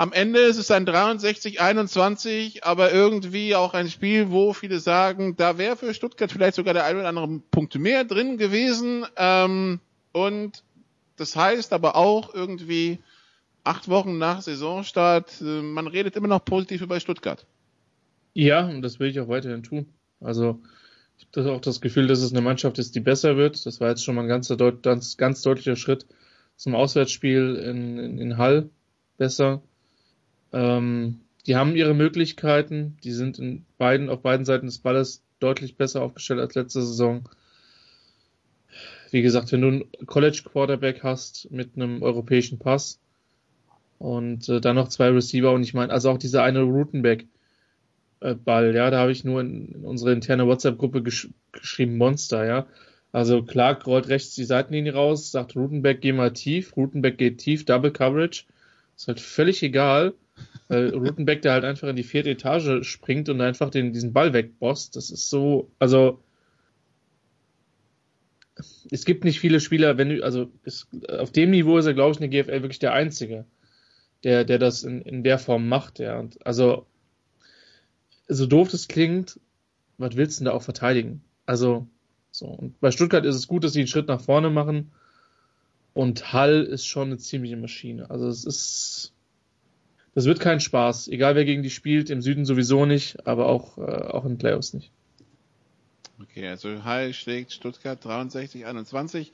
[0.00, 5.58] am Ende ist es ein 63-21, aber irgendwie auch ein Spiel, wo viele sagen, da
[5.58, 9.04] wäre für Stuttgart vielleicht sogar der ein oder andere Punkt mehr drin gewesen.
[9.18, 9.78] Ähm,
[10.12, 10.64] und
[11.16, 13.00] das heißt aber auch irgendwie
[13.62, 17.44] acht Wochen nach Saisonstart, äh, man redet immer noch positiv über Stuttgart.
[18.32, 19.84] Ja, und das will ich auch weiterhin tun.
[20.18, 20.62] Also
[21.18, 23.66] ich habe auch das Gefühl, dass es eine Mannschaft ist, die besser wird.
[23.66, 24.48] Das war jetzt schon mal ein ganz,
[24.82, 26.06] ganz, ganz deutlicher Schritt
[26.56, 28.70] zum Auswärtsspiel in, in, in Hall
[29.18, 29.60] besser.
[30.52, 35.76] Ähm, die haben ihre Möglichkeiten, die sind in beiden, auf beiden Seiten des Balles deutlich
[35.76, 37.28] besser aufgestellt als letzte Saison.
[39.10, 43.00] Wie gesagt, wenn du einen College Quarterback hast mit einem europäischen Pass
[43.98, 47.26] und äh, dann noch zwei Receiver und ich meine, also auch dieser eine Rutenback
[48.20, 52.44] äh, Ball, ja, da habe ich nur in, in unsere interne WhatsApp-Gruppe gesch geschrieben Monster,
[52.46, 52.66] ja.
[53.12, 57.64] Also Clark rollt rechts die Seitenlinie raus, sagt Rutenbeck, geh mal tief, Rutenbeck geht tief,
[57.64, 58.44] Double Coverage.
[58.96, 60.14] Ist halt völlig egal.
[60.68, 64.32] Weil Rutenbeck, der halt einfach in die vierte Etage springt und einfach den, diesen Ball
[64.32, 66.22] wegbosst, das ist so, also
[68.90, 72.12] es gibt nicht viele Spieler, wenn du, also ist, auf dem Niveau ist er, glaube
[72.12, 73.44] ich, in der GFL wirklich der Einzige,
[74.24, 76.18] der, der das in, in der Form macht, ja.
[76.18, 76.86] Und also,
[78.28, 79.40] so doof das klingt,
[79.98, 81.22] was willst du denn da auch verteidigen?
[81.46, 81.86] Also,
[82.30, 82.46] so.
[82.46, 84.92] Und bei Stuttgart ist es gut, dass sie einen Schritt nach vorne machen.
[85.92, 88.10] Und Hall ist schon eine ziemliche Maschine.
[88.10, 89.12] Also, es ist,
[90.14, 91.08] das wird kein Spaß.
[91.08, 94.74] Egal wer gegen die spielt, im Süden sowieso nicht, aber auch, äh, auch in Playoffs
[94.74, 94.90] nicht.
[96.22, 99.30] Okay, also Hall schlägt Stuttgart 63-21.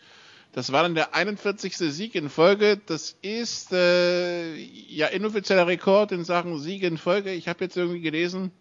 [0.53, 1.77] Das war dann der 41.
[1.77, 2.81] Sieg in Folge.
[2.87, 7.33] Das ist äh, ja inoffizieller Rekord in Sachen Sieg in Folge.
[7.33, 8.53] Ich habe jetzt irgendwie gelesen,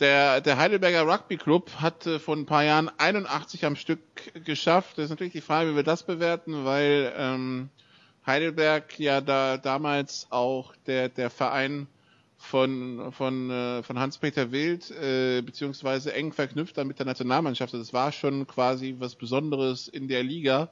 [0.00, 4.00] der, der Heidelberger Rugby Club hat äh, vor ein paar Jahren 81 am Stück
[4.44, 4.98] geschafft.
[4.98, 7.68] Das ist natürlich die Frage, wie wir das bewerten, weil ähm,
[8.26, 11.86] Heidelberg ja da damals auch der, der Verein
[12.36, 17.72] von, von, äh, von Hans-Peter Wild, äh, beziehungsweise eng verknüpft dann mit der Nationalmannschaft.
[17.72, 20.68] Also das war schon quasi was Besonderes in der Liga.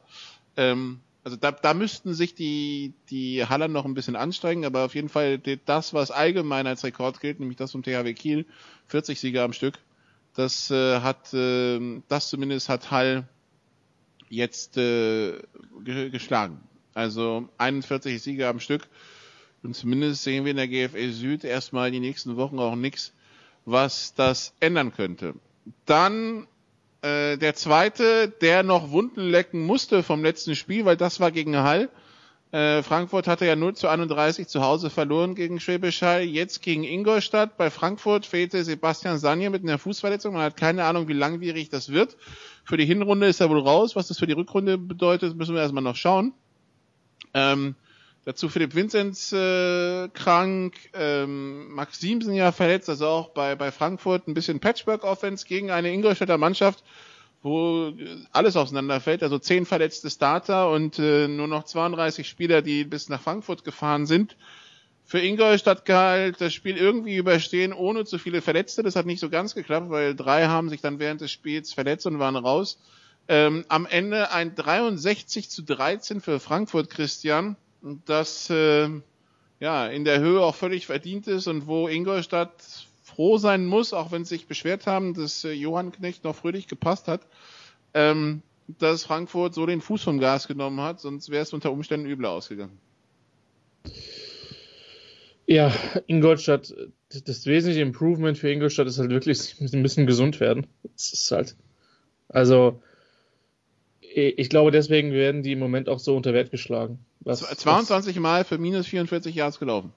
[0.57, 4.95] Ähm, also da, da müssten sich die, die Haller noch ein bisschen anstrengen, aber auf
[4.95, 8.45] jeden Fall das, was allgemein als Rekord gilt, nämlich das vom THW Kiel,
[8.88, 9.79] 40 Sieger am Stück,
[10.35, 13.29] das äh, hat, äh, das zumindest hat Hall
[14.29, 15.38] jetzt äh,
[15.85, 16.61] geschlagen.
[16.94, 18.88] Also 41 Sieger am Stück.
[19.62, 23.12] Und zumindest sehen wir in der GFL Süd erstmal die nächsten Wochen auch nichts,
[23.64, 25.35] was das ändern könnte.
[25.87, 26.48] Dann
[27.02, 31.57] äh, der zweite, der noch Wunden lecken musste vom letzten Spiel, weil das war gegen
[31.57, 31.88] Hall.
[32.52, 36.22] Äh, Frankfurt hatte ja 0 zu 31 zu Hause verloren gegen Schwäbisch Hall.
[36.22, 37.57] Jetzt gegen Ingolstadt.
[37.57, 40.35] Bei Frankfurt fehlte Sebastian Sanje mit einer Fußverletzung.
[40.35, 42.16] Man hat keine Ahnung, wie langwierig das wird.
[42.64, 43.96] Für die Hinrunde ist er wohl raus.
[43.96, 46.35] Was das für die Rückrunde bedeutet, müssen wir erstmal noch schauen.
[47.35, 47.75] Ähm,
[48.25, 54.29] dazu Philipp Vinzenz äh, krank, ähm, Max Siemsen ja verletzt, also auch bei, bei Frankfurt
[54.29, 56.85] ein bisschen Patchwork-Offense gegen eine Ingolstädter Mannschaft,
[57.42, 57.92] wo
[58.31, 63.21] alles auseinanderfällt, also zehn verletzte Starter und äh, nur noch 32 Spieler, die bis nach
[63.21, 64.37] Frankfurt gefahren sind.
[65.05, 68.83] Für Ingolstadt galt das Spiel irgendwie überstehen ohne zu viele Verletzte.
[68.83, 72.07] Das hat nicht so ganz geklappt, weil drei haben sich dann während des Spiels verletzt
[72.07, 72.79] und waren raus.
[73.28, 77.56] Ähm, am Ende ein 63 zu 13 für Frankfurt, Christian,
[78.04, 78.88] das äh,
[79.61, 82.52] ja in der Höhe auch völlig verdient ist und wo Ingolstadt
[83.02, 86.66] froh sein muss, auch wenn sie sich beschwert haben, dass äh, Johann Knecht noch fröhlich
[86.66, 87.22] gepasst hat,
[87.94, 92.06] ähm, dass Frankfurt so den Fuß vom Gas genommen hat, sonst wäre es unter Umständen
[92.06, 92.78] übler ausgegangen.
[95.46, 95.72] Ja,
[96.06, 96.74] Ingolstadt,
[97.24, 100.66] das wesentliche Improvement für Ingolstadt ist halt wirklich, sie müssen gesund werden.
[100.82, 101.56] Das ist halt,
[102.28, 102.80] also,
[104.14, 106.98] ich glaube, deswegen werden die im Moment auch so unter Wert geschlagen.
[107.20, 109.92] Was, 22 was, Mal für minus 44 Yards gelaufen.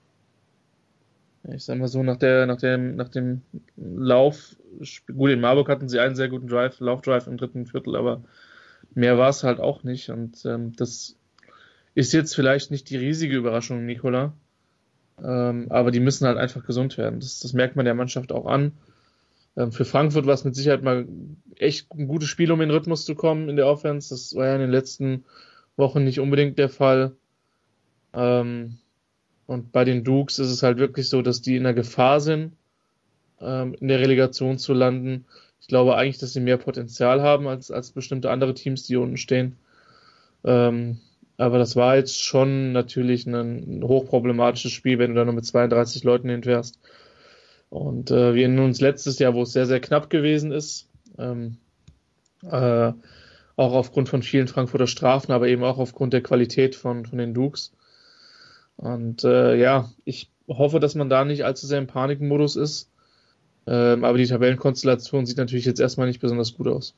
[1.54, 3.42] Ich sag mal so, nach, der, nach, dem, nach dem
[3.78, 4.56] Lauf,
[5.16, 8.22] gut, in Marburg hatten sie einen sehr guten Drive, Laufdrive im dritten Viertel, aber
[8.96, 10.10] mehr war es halt auch nicht.
[10.10, 11.16] Und ähm, das
[11.94, 14.34] ist jetzt vielleicht nicht die riesige Überraschung, Nicola.
[15.24, 17.20] Ähm, aber die müssen halt einfach gesund werden.
[17.20, 18.74] Das, das merkt man der Mannschaft auch an.
[19.58, 21.08] Ähm, für Frankfurt war es mit Sicherheit mal
[21.58, 24.10] echt ein gutes Spiel, um in den Rhythmus zu kommen in der Offense.
[24.10, 25.26] Das war ja in den letzten
[25.78, 27.14] Wochen nicht unbedingt der Fall.
[28.14, 28.78] Ähm,
[29.48, 32.54] und bei den Dukes ist es halt wirklich so, dass die in der Gefahr sind,
[33.40, 35.26] ähm, in der Relegation zu landen.
[35.62, 39.18] Ich glaube eigentlich, dass sie mehr Potenzial haben als, als bestimmte andere Teams, die unten
[39.18, 39.58] stehen.
[40.44, 45.46] Aber das war jetzt schon natürlich ein, ein hochproblematisches Spiel, wenn du da nur mit
[45.46, 46.80] 32 Leuten hinfährst.
[47.76, 50.88] Und äh, wir erinnern uns letztes Jahr, wo es sehr, sehr knapp gewesen ist.
[51.18, 51.58] Ähm,
[52.42, 52.94] äh,
[53.58, 57.34] auch aufgrund von vielen Frankfurter Strafen, aber eben auch aufgrund der Qualität von, von den
[57.34, 57.74] Dukes.
[58.78, 62.90] Und äh, ja, ich hoffe, dass man da nicht allzu sehr im Panikmodus ist.
[63.68, 66.96] Ähm, aber die Tabellenkonstellation sieht natürlich jetzt erstmal nicht besonders gut aus.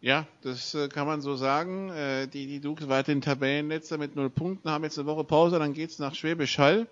[0.00, 1.90] Ja, das äh, kann man so sagen.
[1.90, 5.72] Äh, die, die Dukes weiterhin Tabellenletzter mit null Punkten, haben jetzt eine Woche Pause, dann
[5.72, 6.86] geht's nach Schwäbisch Hall.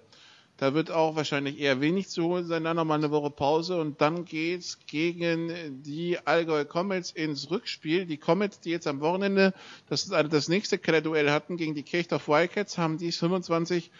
[0.60, 4.02] Da wird auch wahrscheinlich eher wenig zu holen sein, dann nochmal eine Woche Pause und
[4.02, 8.04] dann geht's gegen die Allgäu Comets ins Rückspiel.
[8.04, 9.54] Die Comets, die jetzt am Wochenende
[9.88, 13.90] das, also das nächste Kellerduell hatten gegen die Kirchdorf Wildcats, haben dies 25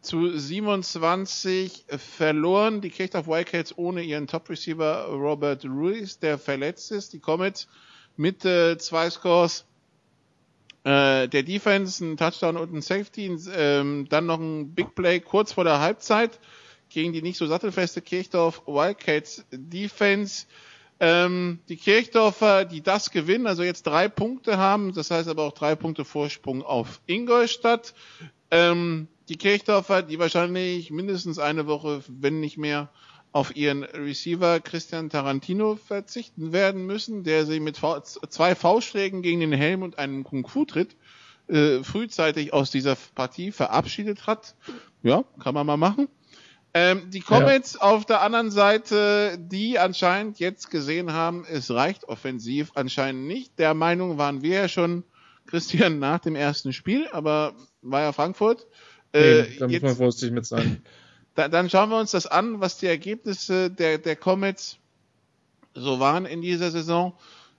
[0.00, 2.82] zu 27 verloren.
[2.82, 7.14] Die Kirchdorf Wildcats ohne ihren Top-Receiver Robert Ruiz, der verletzt ist.
[7.14, 7.66] Die Comets
[8.16, 9.64] mit äh, zwei Scores
[10.86, 15.52] äh, der Defense, ein Touchdown und ein Safety, ähm, dann noch ein Big Play kurz
[15.52, 16.38] vor der Halbzeit
[16.88, 20.46] gegen die nicht so sattelfeste Kirchdorf Wildcats Defense.
[21.00, 25.54] Ähm, die Kirchdorfer, die das gewinnen, also jetzt drei Punkte haben, das heißt aber auch
[25.54, 27.92] drei Punkte Vorsprung auf Ingolstadt.
[28.52, 32.90] Ähm, die Kirchdorfer, die wahrscheinlich mindestens eine Woche, wenn nicht mehr,
[33.36, 39.52] auf ihren Receiver Christian Tarantino verzichten werden müssen, der sie mit zwei Faustschlägen gegen den
[39.52, 40.96] Helm und einem Kung-Fu-Tritt
[41.48, 44.54] äh, frühzeitig aus dieser Partie verabschiedet hat.
[45.02, 46.08] Ja, kann man mal machen.
[46.72, 47.82] Ähm, die Comets ja.
[47.82, 53.58] auf der anderen Seite, die anscheinend jetzt gesehen haben, es reicht offensiv anscheinend nicht.
[53.58, 55.04] Der Meinung waren wir ja schon,
[55.46, 58.66] Christian, nach dem ersten Spiel, aber war ja Frankfurt.
[59.12, 60.82] Äh, nee, da muss man vorsichtig mit sein.
[61.36, 64.78] Da, dann schauen wir uns das an, was die Ergebnisse der, der Comets
[65.74, 67.12] so waren in dieser Saison.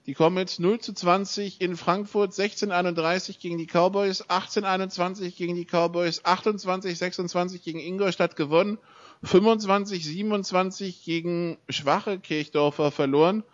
[0.06, 6.24] Die Comets 0 zu 20 in Frankfurt, 16:31 gegen die Cowboys, 18:21 gegen die Cowboys,
[6.24, 8.78] 28:26 gegen Ingolstadt gewonnen,
[9.22, 13.44] 25:27 gegen schwache Kirchdorfer verloren.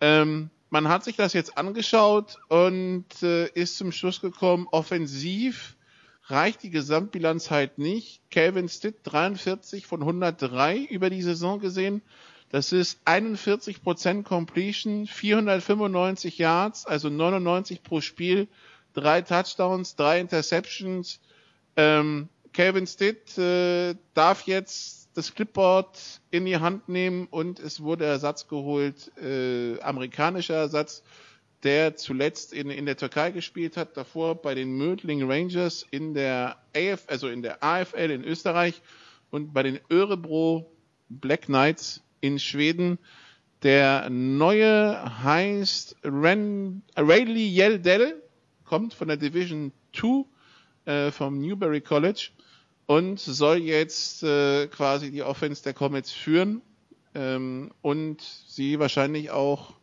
[0.00, 5.76] Ähm, man hat sich das jetzt angeschaut und äh, ist zum Schluss gekommen, offensiv
[6.30, 8.20] reicht die Gesamtbilanz halt nicht.
[8.30, 12.02] Calvin Stitt 43 von 103 über die Saison gesehen.
[12.50, 18.48] Das ist 41% Completion, 495 Yards, also 99 pro Spiel,
[18.94, 21.20] drei Touchdowns, drei Interceptions.
[21.76, 28.06] Ähm, Calvin Stitt äh, darf jetzt das Clipboard in die Hand nehmen und es wurde
[28.06, 31.02] Ersatz geholt, äh, amerikanischer Ersatz,
[31.62, 36.56] der zuletzt in, in der Türkei gespielt hat, davor bei den Mödling Rangers in der
[36.74, 38.80] AF, also in der AFL in Österreich
[39.30, 40.70] und bei den Örebro
[41.08, 42.98] Black Knights in Schweden.
[43.62, 48.22] Der neue heißt Ren, Rayleigh Yeldell,
[48.64, 50.24] kommt von der Division 2
[50.84, 52.30] äh, vom Newberry College
[52.86, 56.62] und soll jetzt äh, quasi die Offense der Comets führen
[57.14, 59.74] ähm, und sie wahrscheinlich auch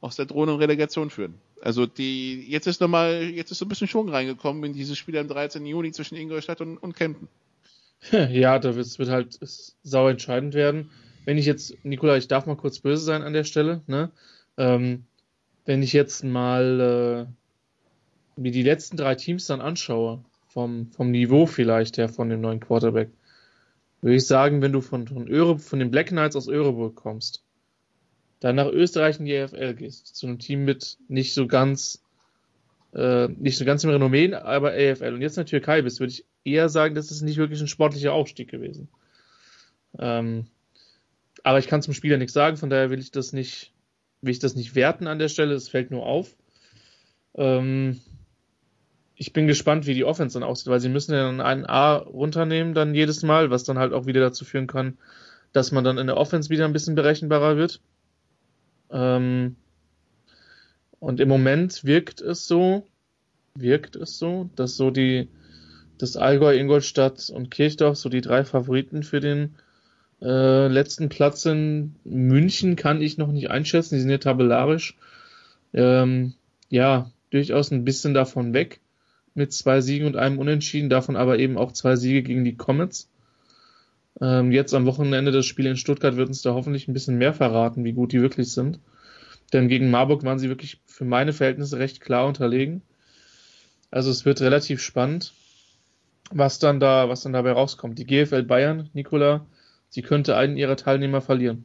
[0.00, 1.34] aus der Drohnenrelegation führen.
[1.60, 5.18] Also die jetzt ist nochmal, jetzt ist so ein bisschen Schwung reingekommen in dieses Spiel
[5.18, 5.64] am 13.
[5.66, 7.28] Juni zwischen Ingolstadt und, und Kempten.
[8.30, 9.38] Ja, da wird, wird halt
[9.82, 10.88] sau entscheidend werden
[11.28, 14.10] wenn ich jetzt, Nikola, ich darf mal kurz böse sein an der Stelle, ne?
[14.56, 15.04] Ähm,
[15.66, 17.28] wenn ich jetzt mal
[18.38, 22.40] äh, mir die letzten drei Teams dann anschaue, vom, vom Niveau vielleicht her von dem
[22.40, 23.10] neuen Quarterback,
[24.00, 27.44] würde ich sagen, wenn du von, von, Öre, von den Black Knights aus Örebro kommst,
[28.40, 32.02] dann nach Österreich in die EFL gehst, zu einem Team mit nicht so ganz,
[32.94, 36.12] äh, nicht so ganz im Renommee, aber AFL und jetzt in der Türkei bist, würde
[36.12, 38.88] ich eher sagen, das ist nicht wirklich ein sportlicher Aufstieg gewesen.
[39.98, 40.46] Ähm,
[41.42, 43.72] aber ich kann zum Spieler nichts sagen, von daher will ich das nicht,
[44.22, 45.54] will ich das nicht werten an der Stelle.
[45.54, 46.36] Es fällt nur auf.
[47.34, 48.00] Ähm,
[49.14, 51.96] ich bin gespannt, wie die Offense dann aussieht, weil sie müssen ja dann einen A
[51.96, 54.98] runternehmen dann jedes Mal, was dann halt auch wieder dazu führen kann,
[55.52, 57.80] dass man dann in der Offense wieder ein bisschen berechenbarer wird.
[58.90, 59.56] Ähm,
[61.00, 62.86] und im Moment wirkt es so,
[63.54, 65.28] wirkt es so, dass so die,
[65.98, 69.54] das Allgäu, Ingolstadt und Kirchdorf so die drei Favoriten für den
[70.20, 73.94] äh, letzten Platz in München kann ich noch nicht einschätzen.
[73.94, 74.96] Die sind ja tabellarisch.
[75.72, 76.34] Ähm,
[76.68, 78.80] ja, durchaus ein bisschen davon weg.
[79.34, 83.08] Mit zwei Siegen und einem Unentschieden, davon aber eben auch zwei Siege gegen die Comets.
[84.20, 87.34] Ähm, jetzt am Wochenende das Spiel in Stuttgart wird uns da hoffentlich ein bisschen mehr
[87.34, 88.80] verraten, wie gut die wirklich sind.
[89.52, 92.82] Denn gegen Marburg waren sie wirklich für meine Verhältnisse recht klar unterlegen.
[93.90, 95.32] Also es wird relativ spannend,
[96.30, 97.98] was dann da, was dann dabei rauskommt.
[97.98, 99.46] Die GFL Bayern, Nikola,
[99.88, 101.64] sie könnte einen ihrer Teilnehmer verlieren.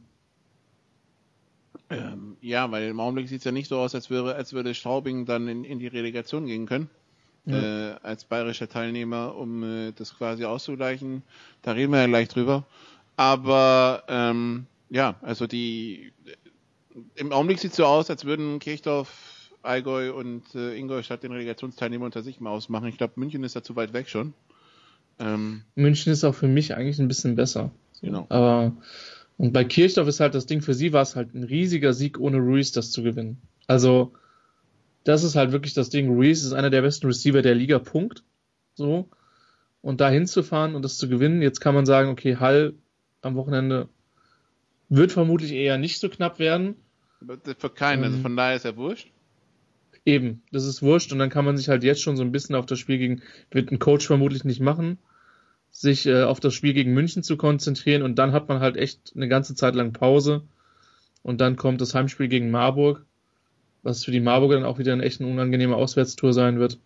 [1.90, 4.74] Ähm, ja, weil im Augenblick sieht es ja nicht so aus, als würde, als würde
[4.74, 6.88] Straubing dann in, in die Relegation gehen können.
[7.46, 7.92] Ja.
[7.92, 11.22] Äh, als bayerischer Teilnehmer, um äh, das quasi auszugleichen.
[11.62, 12.64] Da reden wir ja gleich drüber.
[13.16, 16.12] Aber ähm, ja, also die
[17.16, 22.06] im Augenblick sieht es so aus, als würden Kirchdorf, Allgäu und äh, Ingolstadt den Relegationsteilnehmer
[22.06, 22.88] unter sich mal ausmachen.
[22.88, 24.32] Ich glaube, München ist da zu weit weg schon.
[25.18, 27.70] Ähm, München ist auch für mich eigentlich ein bisschen besser.
[28.00, 28.26] Genau.
[28.28, 28.72] Aber
[29.36, 32.20] und bei Kirchdorf ist halt das Ding, für sie war es halt ein riesiger Sieg,
[32.20, 33.38] ohne Ruiz das zu gewinnen.
[33.66, 34.12] Also,
[35.04, 36.08] das ist halt wirklich das Ding.
[36.08, 38.24] Ruiz ist einer der besten Receiver der Liga, Punkt.
[38.74, 39.08] So.
[39.80, 42.74] Und da hinzufahren und das zu gewinnen, jetzt kann man sagen, okay, Hall
[43.20, 43.88] am Wochenende
[44.88, 46.76] wird vermutlich eher nicht so knapp werden.
[47.58, 49.10] Für keinen, also ähm, also von daher ist er wurscht.
[50.06, 52.54] Eben, das ist wurscht und dann kann man sich halt jetzt schon so ein bisschen
[52.54, 54.98] auf das Spiel gegen, wird ein Coach vermutlich nicht machen
[55.74, 59.12] sich äh, auf das Spiel gegen München zu konzentrieren und dann hat man halt echt
[59.16, 60.44] eine ganze Zeit lang Pause
[61.22, 63.04] und dann kommt das Heimspiel gegen Marburg,
[63.84, 66.78] was für die Marburger dann auch wieder eine echt unangenehme Auswärtstour sein wird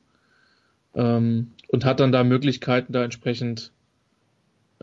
[0.94, 3.72] ähm, und hat dann da Möglichkeiten, da entsprechend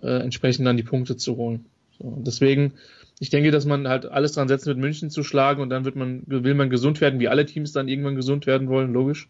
[0.02, 1.66] äh, entsprechend dann die Punkte zu holen.
[2.00, 2.74] So, deswegen,
[3.20, 5.96] ich denke, dass man halt alles dran setzen wird, München zu schlagen und dann wird
[5.96, 9.30] man, will man gesund werden, wie alle Teams dann irgendwann gesund werden wollen, logisch.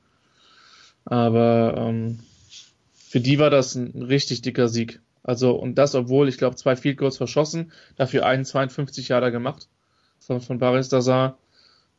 [1.06, 2.20] Aber ähm,
[2.94, 5.02] für die war das ein richtig dicker Sieg.
[5.24, 9.68] Also, und das, obwohl, ich glaube, zwei Field Goals verschossen, dafür einen 52 Jahre gemacht
[10.20, 11.38] von, von Baris Dazar,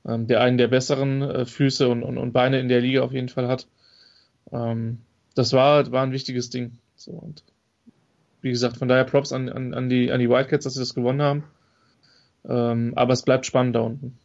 [0.07, 3.13] ähm, der einen der besseren äh, Füße und, und, und Beine in der Liga auf
[3.13, 3.67] jeden Fall hat.
[4.53, 4.99] Ähm,
[5.35, 6.79] das war, war ein wichtiges Ding.
[6.95, 7.45] So, und
[8.41, 10.95] wie gesagt, von daher Props an, an, an, die, an die Wildcats, dass sie das
[10.95, 11.45] gewonnen haben.
[12.49, 14.19] Ähm, aber es bleibt spannend da unten.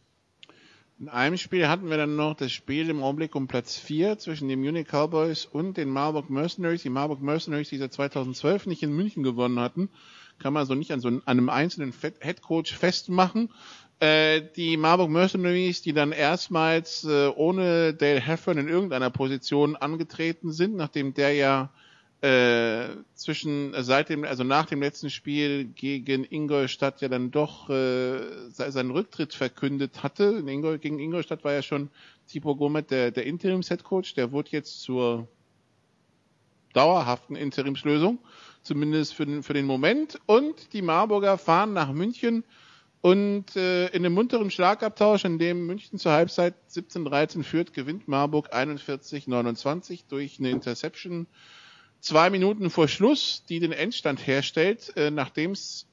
[1.00, 4.46] In einem Spiel hatten wir dann noch das Spiel im Augenblick um Platz 4 zwischen
[4.46, 6.82] den Munich Cowboys und den Marburg Mercenaries.
[6.82, 9.88] Die Marburg Mercenaries, die seit 2012 nicht in München gewonnen hatten,
[10.38, 13.50] kann man so nicht an so einem einzelnen Headcoach festmachen.
[14.02, 20.50] Äh, die Marburg Mercenaries, die dann erstmals äh, ohne Dale Heffern in irgendeiner Position angetreten
[20.50, 21.70] sind, nachdem der ja
[22.20, 27.70] äh, zwischen äh, seit dem also nach dem letzten Spiel gegen Ingolstadt ja dann doch
[27.70, 30.24] äh, seinen Rücktritt verkündet hatte.
[30.40, 31.88] In Ingol, gegen Ingolstadt war ja schon
[32.26, 35.28] Tipo Gomet der, der Interims-Headcoach, der wurde jetzt zur
[36.72, 38.18] dauerhaften Interimslösung,
[38.62, 40.18] zumindest für den, für den Moment.
[40.26, 42.42] Und die Marburger fahren nach München
[43.02, 48.54] und äh, in einem munteren Schlagabtausch, in dem München zur Halbzeit 17-13 führt, gewinnt Marburg
[48.54, 51.26] 41-29 durch eine Interception
[52.00, 55.88] zwei Minuten vor Schluss, die den Endstand herstellt, äh, nachdem es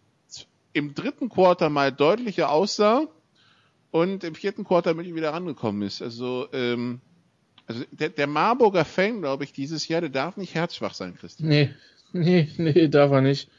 [0.74, 3.07] im dritten Quarter mal deutlicher aussah
[3.89, 6.03] und im vierten Quarter ihm wieder rangekommen ist.
[6.03, 7.01] Also, ähm,
[7.66, 11.49] also der, der Marburger Fan, glaube ich, dieses Jahr, der darf nicht herzschwach sein, Christian.
[11.49, 11.74] Nee,
[12.14, 13.49] nee, nee, darf er nicht.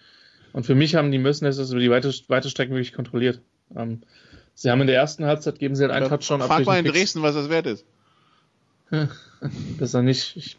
[0.53, 3.40] Und für mich haben die müssen es über die weite, weite Strecken wirklich kontrolliert.
[3.76, 4.03] Ähm,
[4.55, 6.48] sie haben in der ersten Halbzeit geben sie halt einen Touchdown ab.
[6.48, 7.84] Frag mal in Dresden, was das wert ist.
[9.78, 10.36] Besser nicht.
[10.36, 10.59] Ich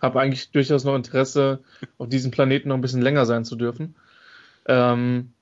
[0.00, 1.60] habe eigentlich durchaus noch Interesse,
[1.98, 3.94] auf diesem Planeten noch ein bisschen länger sein zu dürfen.
[4.66, 5.32] Ähm,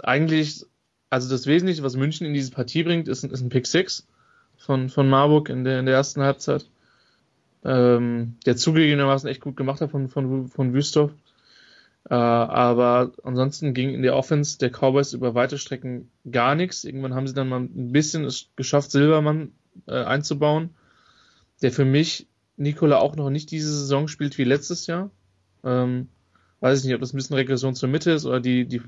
[0.00, 0.64] eigentlich,
[1.10, 4.06] also das Wesentliche, was München in diese Partie bringt, ist, ist ein Pick 6
[4.56, 6.66] von, von Marburg in der, in der ersten Halbzeit.
[7.64, 11.12] Ähm, der zugegebenermaßen echt gut gemacht hat von, von, von Wüstorf.
[12.10, 16.84] Äh, aber ansonsten ging in der Offense der Cowboys über weite Strecken gar nichts.
[16.84, 19.52] Irgendwann haben sie dann mal ein bisschen es geschafft, Silbermann
[19.86, 20.70] äh, einzubauen,
[21.62, 22.26] der für mich
[22.56, 25.10] Nikola auch noch nicht diese Saison spielt wie letztes Jahr.
[25.64, 26.08] Ähm,
[26.60, 28.82] weiß ich nicht, ob das ein bisschen Regression zur Mitte ist oder die, die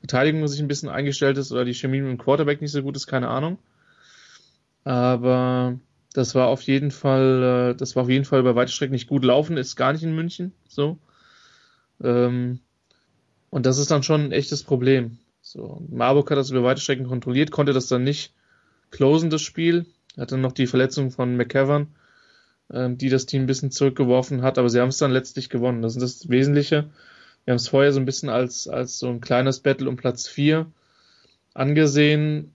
[0.00, 2.96] Verteidigung sich ein bisschen eingestellt ist oder die Chemie mit dem Quarterback nicht so gut
[2.96, 3.58] ist, keine Ahnung.
[4.84, 5.78] Aber
[6.12, 9.08] das war auf jeden Fall, äh, das war auf jeden Fall bei weite Strecken nicht
[9.08, 10.98] gut laufen, ist gar nicht in München, so.
[12.02, 12.60] Ähm,
[13.50, 15.18] und das ist dann schon ein echtes Problem.
[15.40, 18.34] So, Marburg hat das über weite Strecken kontrolliert, konnte das dann nicht
[18.90, 19.86] closen, das Spiel.
[20.16, 21.88] Hatte noch die Verletzung von McCavern
[22.72, 25.82] ähm, die das Team ein bisschen zurückgeworfen hat, aber sie haben es dann letztlich gewonnen.
[25.82, 26.90] Das ist das Wesentliche.
[27.44, 30.26] Wir haben es vorher so ein bisschen als, als so ein kleines Battle um Platz
[30.26, 30.66] 4
[31.54, 32.52] angesehen.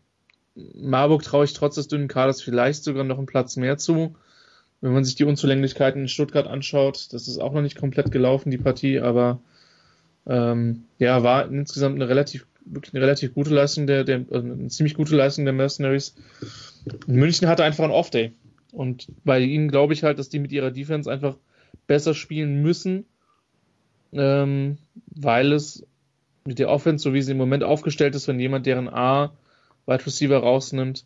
[0.55, 4.15] Marburg traue ich trotz des dünnen Kaders vielleicht sogar noch einen Platz mehr zu.
[4.81, 8.49] Wenn man sich die Unzulänglichkeiten in Stuttgart anschaut, das ist auch noch nicht komplett gelaufen,
[8.49, 9.39] die Partie, aber
[10.27, 14.67] ähm, ja, war insgesamt eine relativ, wirklich eine relativ gute Leistung der, der also eine
[14.67, 16.15] ziemlich gute Leistung der Mercenaries.
[17.05, 18.33] München hatte einfach einen Off-Day.
[18.71, 21.35] Und bei ihnen glaube ich halt, dass die mit ihrer Defense einfach
[21.87, 23.05] besser spielen müssen,
[24.13, 24.77] ähm,
[25.07, 25.85] weil es
[26.45, 29.31] mit der Offense, so wie sie im Moment aufgestellt ist, wenn jemand deren A
[29.85, 31.05] Wide Receiver rausnimmt,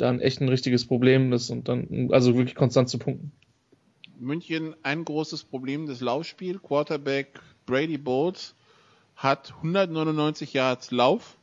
[0.00, 3.32] dann echt ein richtiges Problem ist und dann also wirklich konstant zu punkten.
[4.18, 6.58] München ein großes Problem das Laufspiel.
[6.58, 8.54] Quarterback Brady Bowles
[9.16, 11.36] hat 199 Yards Lauf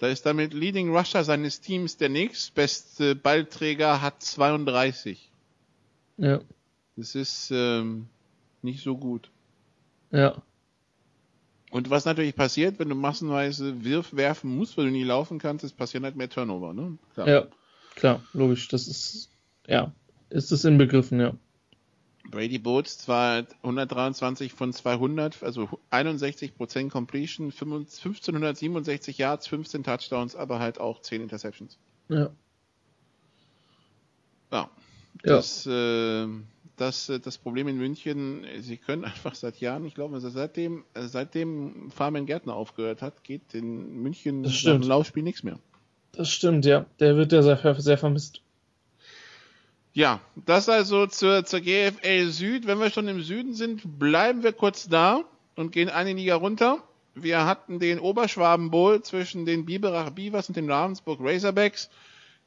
[0.00, 5.30] da ist damit Leading Rusher seines Teams der nächstbeste Ballträger, hat 32.
[6.16, 6.40] Ja.
[6.96, 8.06] Das ist ähm,
[8.62, 9.30] nicht so gut.
[10.10, 10.40] Ja.
[11.70, 15.64] Und was natürlich passiert, wenn du massenweise Wirf werfen musst, weil du nie laufen kannst,
[15.64, 16.98] ist passieren halt mehr Turnover, ne?
[17.14, 17.28] Klar.
[17.28, 17.46] Ja,
[17.94, 18.68] klar, logisch.
[18.68, 19.30] Das ist,
[19.68, 19.92] ja,
[20.30, 21.34] ist es inbegriffen, ja.
[22.28, 30.78] Brady Boots zwar 123 von 200, also 61% Completion, 1567 Yards, 15 Touchdowns, aber halt
[30.80, 31.78] auch 10 Interceptions.
[32.08, 32.30] Ja.
[34.52, 34.70] Ja.
[35.22, 36.24] Das, ja.
[36.24, 36.28] Äh,
[36.80, 41.90] das, äh, das Problem in München, sie können einfach seit Jahren, ich glaube, seitdem, seitdem
[41.90, 45.58] Farman Gärtner aufgehört hat, geht in München im Laufspiel nichts mehr.
[46.12, 46.86] Das stimmt, ja.
[46.98, 48.42] Der wird ja sehr, sehr vermisst.
[49.92, 52.66] Ja, das also zur, zur GFL Süd.
[52.66, 55.24] Wenn wir schon im Süden sind, bleiben wir kurz da
[55.56, 56.82] und gehen eine Liga runter.
[57.14, 61.90] Wir hatten den Oberschwaben Bowl zwischen den Biberach Beavers und den Ravensburg Razorbacks.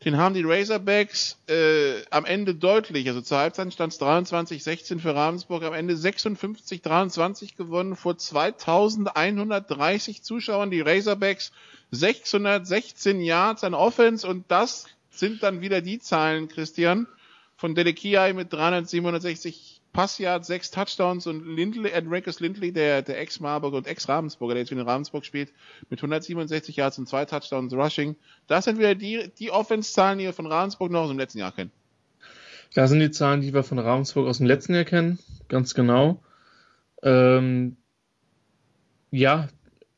[0.05, 5.15] Den haben die Razorbacks äh, am Ende deutlich, also zur Halbzeit stand es 23-16 für
[5.15, 10.71] Ravensburg, am Ende 56-23 gewonnen vor 2130 Zuschauern.
[10.71, 11.53] Die Razorbacks
[11.91, 17.07] 616 Yards an Offense und das sind dann wieder die Zahlen, Christian,
[17.55, 23.87] von Delekiai mit 367 Passyard, sechs Touchdowns und Lindley, Enriquez Lindley, der, der Ex-Marburg und
[23.87, 25.53] Ex-Ravensburger, der jetzt für den Ravensburg spielt,
[25.89, 28.15] mit 167 Yards und zwei Touchdowns Rushing.
[28.47, 31.51] Das sind wieder die, die Offense-Zahlen, die wir von Ravensburg noch aus dem letzten Jahr
[31.51, 31.71] kennen.
[32.73, 36.23] Das sind die Zahlen, die wir von Ravensburg aus dem letzten Jahr kennen, ganz genau.
[37.03, 37.77] Ähm,
[39.11, 39.47] ja,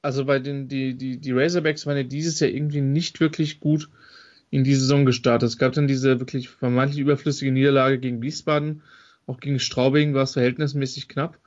[0.01, 3.89] also bei den, die, die, die Razorbacks waren ja dieses Jahr irgendwie nicht wirklich gut
[4.51, 5.49] in die Saison gestartet.
[5.49, 8.81] Es gab dann diese wirklich vermeintlich überflüssige Niederlage gegen Wiesbaden,
[9.27, 11.39] auch gegen Straubing war es verhältnismäßig knapp.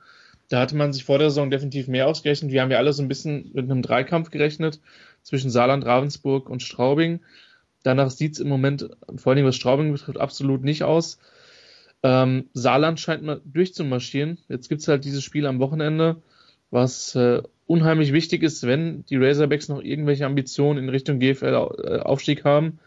[0.49, 2.51] Da hatte man sich vor der Saison definitiv mehr ausgerechnet.
[2.51, 4.79] Wir haben ja alle so ein bisschen mit einem Dreikampf gerechnet
[5.21, 7.19] zwischen Saarland, Ravensburg und Straubing.
[7.83, 11.19] Danach sieht es im Moment, vor allem was Straubing betrifft, absolut nicht aus.
[12.01, 14.39] Ähm, Saarland scheint mal durchzumarschieren.
[14.49, 16.21] Jetzt gibt es halt dieses Spiel am Wochenende,
[16.71, 22.43] was äh, unheimlich wichtig ist, wenn die Razorbacks noch irgendwelche Ambitionen in Richtung GFL-Aufstieg äh,
[22.43, 22.79] haben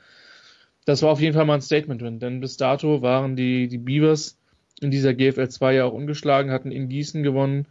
[0.84, 3.78] das war auf jeden Fall mal ein Statement drin, denn bis dato waren die, die
[3.78, 4.38] Beavers
[4.80, 7.66] in dieser GFL 2 ja auch ungeschlagen, hatten in Gießen gewonnen,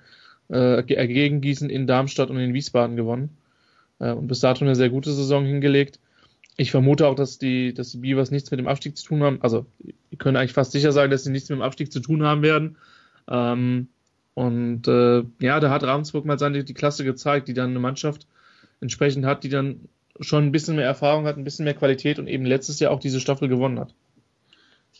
[0.49, 3.29] äh, äh, gegen Gießen in Darmstadt und in Wiesbaden gewonnen.
[3.99, 5.99] Äh, und bis dato eine sehr gute Saison hingelegt.
[6.57, 9.39] Ich vermute auch, dass die, dass die Beavers nichts mit dem Abstieg zu tun haben.
[9.41, 12.23] Also, wir können eigentlich fast sicher sagen, dass sie nichts mit dem Abstieg zu tun
[12.23, 12.77] haben werden.
[13.29, 13.87] Ähm,
[14.33, 18.27] und äh, ja, da hat Ravensburg mal seine die Klasse gezeigt, die dann eine Mannschaft
[18.79, 19.87] entsprechend hat, die dann
[20.19, 22.99] schon ein bisschen mehr Erfahrung hat, ein bisschen mehr Qualität und eben letztes Jahr auch
[22.99, 23.93] diese Staffel gewonnen hat.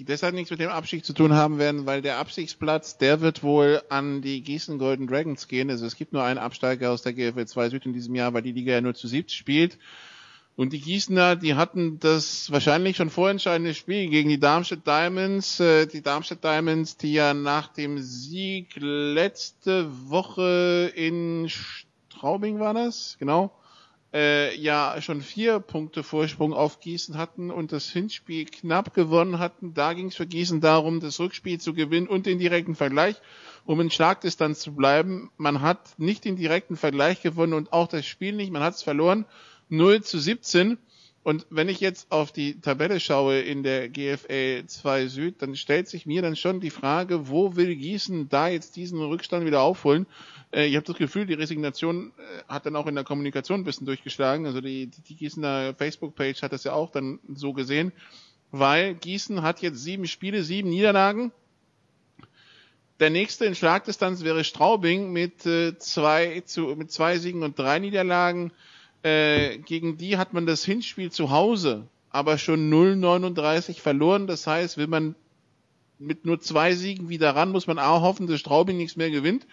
[0.01, 3.43] Die deshalb nichts mit dem Abstieg zu tun haben werden, weil der Abstiegsplatz, der wird
[3.43, 5.69] wohl an die Gießen Golden Dragons gehen.
[5.69, 8.41] Also es gibt nur einen Absteiger aus der GFL 2 Süd in diesem Jahr, weil
[8.41, 9.77] die Liga ja nur zu siebt spielt.
[10.55, 15.59] Und die Gießener, die hatten das wahrscheinlich schon vorentscheidende Spiel gegen die Darmstadt Diamonds.
[15.59, 23.17] Äh, die Darmstadt Diamonds, die ja nach dem Sieg letzte Woche in Straubing war das,
[23.19, 23.51] genau,
[24.14, 29.74] äh, ja schon vier Punkte Vorsprung auf Gießen hatten und das Hinspiel knapp gewonnen hatten.
[29.74, 33.16] Da ging es für Gießen darum, das Rückspiel zu gewinnen und den direkten Vergleich,
[33.66, 35.32] um in Schlagdistanz zu bleiben.
[35.38, 38.51] Man hat nicht den direkten Vergleich gewonnen und auch das Spiel nicht.
[38.51, 39.26] Man hat es verloren.
[39.70, 40.78] 0 zu 17.
[41.24, 45.88] Und wenn ich jetzt auf die Tabelle schaue in der GFL 2 Süd, dann stellt
[45.88, 50.07] sich mir dann schon die Frage, wo will Gießen da jetzt diesen Rückstand wieder aufholen?
[50.51, 53.63] Äh, ich habe das Gefühl, die Resignation äh, hat dann auch in der Kommunikation ein
[53.63, 54.47] bisschen durchgeschlagen.
[54.47, 57.91] Also die, die Gießener Facebook-Page hat das ja auch dann so gesehen,
[58.49, 61.32] weil Gießen hat jetzt sieben Spiele, sieben Niederlagen.
[62.99, 67.78] Der nächste in Schlagdistanz wäre Straubing mit äh, zwei zu mit zwei Siegen und drei
[67.78, 68.51] Niederlagen.
[69.03, 74.27] Äh, gegen die hat man das Hinspiel zu Hause aber schon 0,39 verloren.
[74.27, 75.15] Das heißt, wenn man
[75.97, 79.47] mit nur zwei Siegen wieder ran, muss man A hoffen, dass Straubing nichts mehr gewinnt.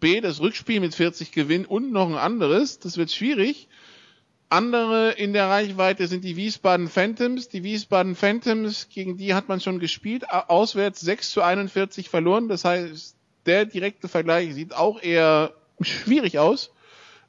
[0.00, 2.78] B, das Rückspiel mit 40 Gewinn und noch ein anderes.
[2.78, 3.68] Das wird schwierig.
[4.48, 7.48] Andere in der Reichweite sind die Wiesbaden Phantoms.
[7.48, 10.28] Die Wiesbaden Phantoms, gegen die hat man schon gespielt.
[10.28, 12.48] Auswärts 6 zu 41 verloren.
[12.48, 16.72] Das heißt, der direkte Vergleich sieht auch eher schwierig aus.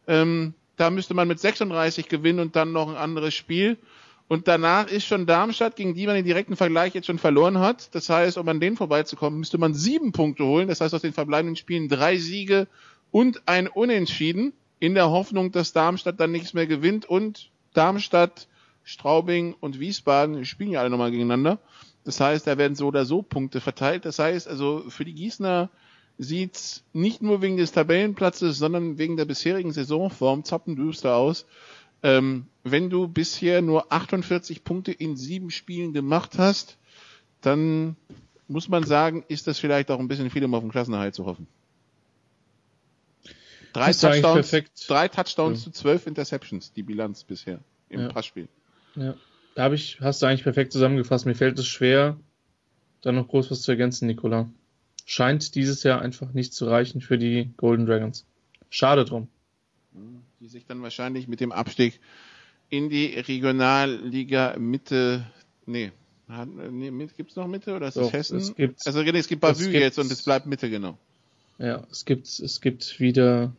[0.07, 3.78] Ähm, da müsste man mit 36 gewinnen und dann noch ein anderes Spiel.
[4.28, 7.93] Und danach ist schon Darmstadt, gegen die man den direkten Vergleich jetzt schon verloren hat.
[7.93, 10.67] Das heißt, um an denen vorbeizukommen, müsste man sieben Punkte holen.
[10.67, 12.67] Das heißt, aus den verbleibenden Spielen drei Siege
[13.11, 17.05] und ein Unentschieden in der Hoffnung, dass Darmstadt dann nichts mehr gewinnt.
[17.05, 18.47] Und Darmstadt,
[18.84, 21.59] Straubing und Wiesbaden spielen ja alle nochmal gegeneinander.
[22.05, 24.05] Das heißt, da werden so oder so Punkte verteilt.
[24.05, 25.69] Das heißt, also für die Gießener
[26.18, 31.45] sieht's nicht nur wegen des Tabellenplatzes, sondern wegen der bisherigen Saisonform zappendüster aus.
[32.01, 36.78] Ähm, wenn du bisher nur 48 Punkte in sieben Spielen gemacht hast,
[37.41, 37.95] dann
[38.47, 41.26] muss man sagen, ist das vielleicht auch ein bisschen viel, um auf den Klassenerhalt zu
[41.26, 41.47] hoffen.
[43.74, 44.51] Drei Touchdowns,
[44.88, 45.64] drei Touchdowns ja.
[45.66, 47.59] zu zwölf Interceptions, die Bilanz bisher
[47.89, 48.07] im ja.
[48.09, 48.47] Passspiel.
[48.95, 49.16] Ja,
[49.55, 51.26] da habe ich, hast du eigentlich perfekt zusammengefasst.
[51.26, 52.20] Mir fällt es schwer,
[53.01, 54.49] da noch groß was zu ergänzen, Nicola.
[55.06, 58.26] Scheint dieses Jahr einfach nicht zu reichen für die Golden Dragons.
[58.70, 59.28] Schade drum
[60.43, 61.99] die sich dann wahrscheinlich mit dem Abstieg
[62.70, 65.26] in die Regionalliga Mitte,
[65.66, 65.91] nee,
[66.70, 68.38] nee gibt's noch Mitte oder ist Doch, das Hessen?
[68.39, 70.97] Es gibt, also es gibt Bavü jetzt und es bleibt Mitte, genau.
[71.60, 73.56] Ja, es gibt, es gibt wieder,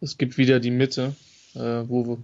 [0.00, 1.14] es gibt wieder die Mitte,
[1.54, 2.18] äh, wo, wo,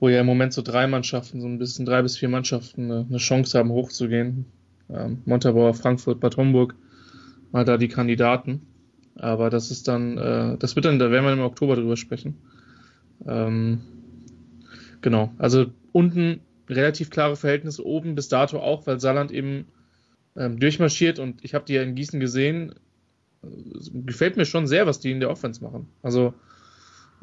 [0.00, 3.06] wo ja im Moment so drei Mannschaften, so ein bisschen drei bis vier Mannschaften eine,
[3.06, 4.46] eine Chance haben hochzugehen.
[4.88, 6.74] Ähm, Montabaur, Frankfurt, Bad Homburg,
[7.52, 8.66] mal da die Kandidaten.
[9.14, 12.38] Aber das ist dann, äh, das wird dann, da werden wir im Oktober drüber sprechen.
[13.26, 13.82] Ähm,
[15.00, 19.66] genau, also unten relativ klare Verhältnisse, oben bis dato auch, weil Saarland eben
[20.36, 22.74] ähm, durchmarschiert und ich habe die ja in Gießen gesehen.
[23.92, 25.88] Gefällt mir schon sehr, was die in der Offense machen.
[26.02, 26.32] Also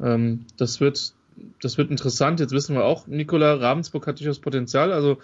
[0.00, 1.14] ähm, das wird
[1.60, 2.40] das wird interessant.
[2.40, 4.92] Jetzt wissen wir auch, Nikola Ravensburg hat durchaus Potenzial.
[4.92, 5.18] Also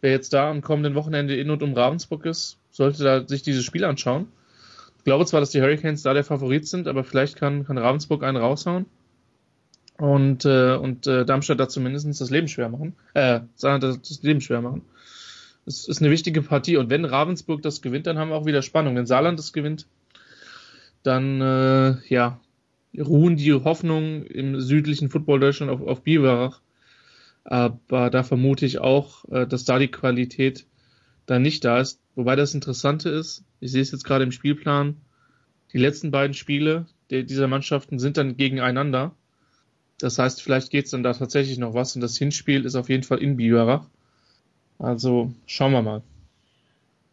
[0.00, 3.64] wer jetzt da am kommenden Wochenende in und um Ravensburg ist, sollte da sich dieses
[3.64, 4.28] Spiel anschauen.
[5.00, 8.22] Ich glaube zwar, dass die Hurricanes da der Favorit sind, aber vielleicht kann, kann Ravensburg
[8.22, 8.84] einen raushauen
[9.96, 12.94] und, äh, und äh, Darmstadt da zumindest das Leben schwer machen.
[13.14, 14.82] Äh, das, Leben schwer machen.
[15.64, 18.60] Es ist eine wichtige Partie und wenn Ravensburg das gewinnt, dann haben wir auch wieder
[18.60, 18.94] Spannung.
[18.94, 19.86] Wenn Saarland das gewinnt,
[21.02, 22.38] dann äh, ja,
[22.98, 26.60] ruhen die Hoffnungen im südlichen Football Deutschland auf, auf Biberach.
[27.44, 30.66] Aber da vermute ich auch, äh, dass da die Qualität
[31.24, 32.00] dann nicht da ist.
[32.20, 35.00] Wobei das Interessante ist, ich sehe es jetzt gerade im Spielplan,
[35.72, 39.12] die letzten beiden Spiele dieser Mannschaften sind dann gegeneinander.
[39.98, 42.90] Das heißt, vielleicht geht es dann da tatsächlich noch was und das Hinspiel ist auf
[42.90, 43.86] jeden Fall in Biberach.
[44.78, 46.02] Also schauen wir mal.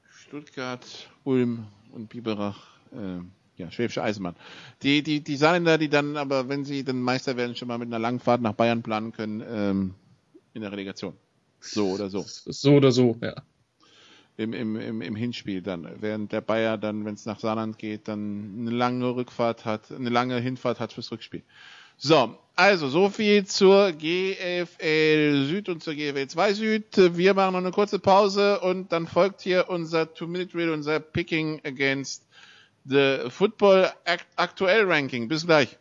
[0.10, 0.86] Stuttgart,
[1.24, 2.68] Ulm und Biberach.
[2.92, 3.22] Äh,
[3.56, 4.36] ja, Schwäbische Eisenbahn.
[4.84, 7.88] Die, die, die Saarländer, die dann aber, wenn sie dann Meister werden, schon mal mit
[7.88, 9.94] einer langen Fahrt nach Bayern planen können, ähm,
[10.54, 11.14] in der Relegation.
[11.62, 12.26] So oder so.
[12.28, 13.42] So oder so, ja.
[14.38, 15.90] Im, im, im, im Hinspiel dann.
[16.00, 20.10] Während der Bayer dann, wenn es nach Saarland geht, dann eine lange Rückfahrt hat, eine
[20.10, 21.42] lange Hinfahrt hat fürs Rückspiel.
[21.98, 27.18] So, also so viel zur GFL Süd und zur GFL 2 Süd.
[27.18, 32.28] Wir machen noch eine kurze Pause und dann folgt hier unser Two-Minute-Drill, unser Picking against
[32.86, 33.92] the Football
[34.36, 35.28] Aktuell Ranking.
[35.28, 35.78] Bis gleich.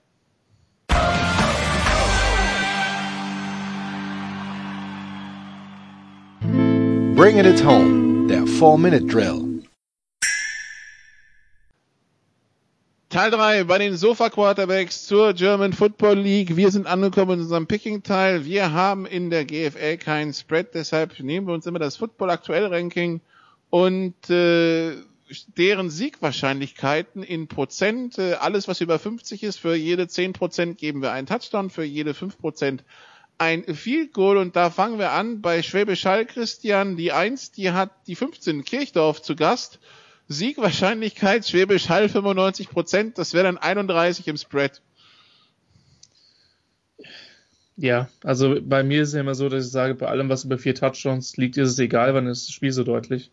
[7.17, 8.06] Bringing it home,
[8.57, 9.63] der 4-Minute-Drill.
[13.11, 16.57] Teil 3 bei den Sofa Quarterbacks zur German Football League.
[16.57, 18.45] Wir sind angekommen in unserem Picking-Teil.
[18.45, 22.67] Wir haben in der GFL keinen Spread, deshalb nehmen wir uns immer das Football Aktuell
[22.67, 23.21] Ranking
[23.71, 24.97] und äh,
[25.59, 28.19] deren Siegwahrscheinlichkeiten in Prozent.
[28.19, 31.85] Äh, alles, was über 50 ist, für jede 10 Prozent geben wir einen Touchdown, für
[31.85, 32.85] jede 5 Prozent
[33.39, 36.97] ein Field Goal und da fangen wir an bei Schwäbisch Hall Christian.
[36.97, 39.79] Die 1, die hat die 15 Kirchdorf zu Gast.
[40.29, 44.83] Siegwahrscheinlichkeit Schwäbisch Hall 95 Prozent, das wäre dann 31 im Spread.
[47.77, 50.45] Ja, also bei mir ist es ja immer so, dass ich sage, bei allem, was
[50.45, 53.31] über vier Touchdowns liegt, ist es egal, wann ist das Spiel so deutlich.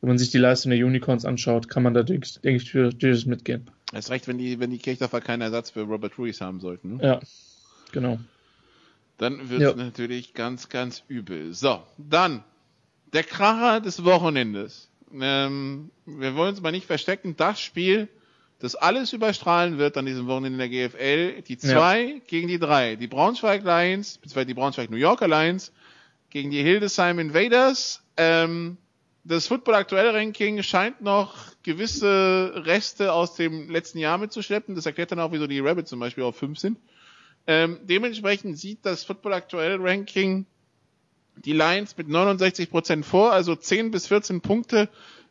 [0.00, 3.68] Wenn man sich die Leistung der Unicorns anschaut, kann man da, denke ich, durchaus mitgehen.
[3.92, 6.96] Das recht, wenn die, wenn die Kirchdorfer keinen Ersatz für Robert Ruiz haben sollten.
[6.96, 7.04] Ne?
[7.04, 7.20] Ja,
[7.90, 8.20] genau.
[9.18, 9.76] Dann wird es ja.
[9.76, 11.52] natürlich ganz, ganz übel.
[11.52, 12.42] So, dann
[13.12, 18.08] der Kracher des Wochenendes ähm, wir wollen uns mal nicht verstecken, das Spiel,
[18.58, 22.18] das alles überstrahlen wird an diesem Wochenende in der GFL, die zwei ja.
[22.26, 22.96] gegen die drei.
[22.96, 25.72] Die Braunschweig Lions, beziehungsweise die Braunschweig New Yorker Lions
[26.30, 28.02] gegen die Hildesheim Invaders.
[28.16, 28.76] Ähm,
[29.24, 34.74] das Football Aktuell Ranking scheint noch gewisse Reste aus dem letzten Jahr mitzuschleppen.
[34.74, 36.78] Das erklärt dann auch, wieso die Rabbits zum Beispiel auf fünf sind.
[37.48, 40.44] Ähm, dementsprechend sieht das Football Aktuell Ranking
[41.36, 44.90] die Lions mit 69 Prozent vor, also 10 bis 14 Punkte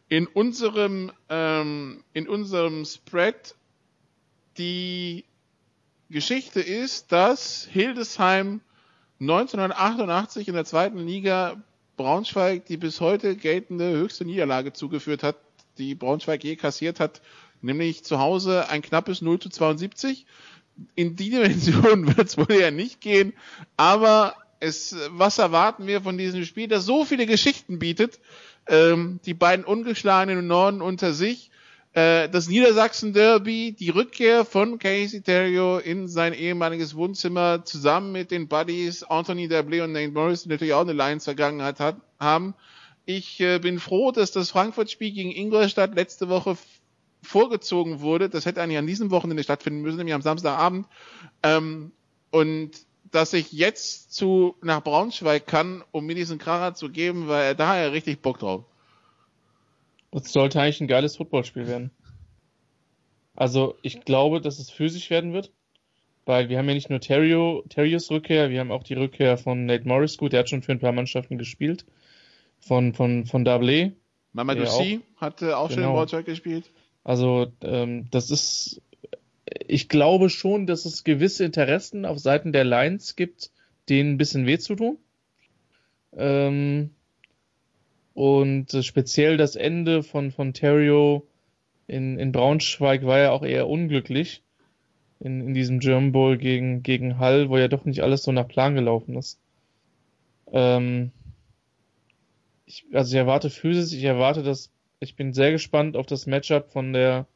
[0.09, 3.55] in unserem, ähm, in unserem Spread.
[4.57, 5.26] Die
[6.09, 8.61] Geschichte ist, dass Hildesheim
[9.20, 11.61] 1988 in der zweiten Liga
[11.97, 15.36] Braunschweig die bis heute geltende höchste Niederlage zugeführt hat,
[15.78, 17.22] die Braunschweig je kassiert hat,
[17.61, 20.26] nämlich zu Hause ein knappes 0 zu 72.
[20.96, 23.34] In die Dimension wird es wohl ja nicht gehen,
[23.76, 28.20] aber es, was erwarten wir von diesem Spiel, das so viele Geschichten bietet?
[28.68, 31.52] Ähm, die beiden ungeschlagenen Norden unter sich,
[31.94, 38.48] äh, das Niedersachsen-Derby, die Rückkehr von Casey Terrio in sein ehemaliges Wohnzimmer zusammen mit den
[38.48, 41.78] Buddies Anthony Dablé und Nate Morris, die natürlich auch eine Lions-Vergangenheit
[42.20, 42.54] haben.
[43.06, 46.58] Ich äh, bin froh, dass das Frankfurt-Spiel gegen Ingolstadt letzte Woche
[47.28, 48.30] vorgezogen wurde.
[48.30, 50.88] Das hätte eigentlich an diesem Wochenende stattfinden müssen, nämlich am Samstagabend.
[51.44, 51.92] Ähm,
[52.32, 52.72] und
[53.12, 57.56] dass ich jetzt zu nach Braunschweig kann, um mir diesen Kracher zu geben, weil er
[57.56, 58.66] da ja richtig Bock drauf.
[60.12, 61.92] Das sollte eigentlich ein geiles Footballspiel werden.
[63.36, 65.52] Also ich glaube, dass es physisch werden wird,
[66.26, 69.66] weil wir haben ja nicht nur Terrio, Terrios Rückkehr, wir haben auch die Rückkehr von
[69.66, 70.18] Nate Morris.
[70.18, 71.86] Gut, der hat schon für ein paar Mannschaften gespielt.
[72.60, 73.94] Von von von Dablé.
[74.34, 75.82] Mamadou C hatte auch genau.
[75.82, 76.72] schon in Braunschweig gespielt.
[77.08, 78.82] Also ähm, das ist
[79.66, 83.49] ich glaube schon, dass es gewisse Interessen auf Seiten der Lions gibt,
[83.88, 84.97] denen ein bisschen weh zu tun.
[86.18, 86.89] Ähm,
[88.14, 91.26] und speziell das Ende von, von Terrio
[91.88, 94.43] in, in Braunschweig war ja auch eher unglücklich
[95.22, 98.49] in, in diesem German Bowl gegen, gegen Hall, wo ja doch nicht alles so nach
[98.49, 99.39] Plan gelaufen ist.
[100.51, 101.12] Ähm,
[102.66, 106.72] ich, also ich erwarte Physis, ich erwarte das, ich bin sehr gespannt auf das Matchup
[106.72, 107.28] von der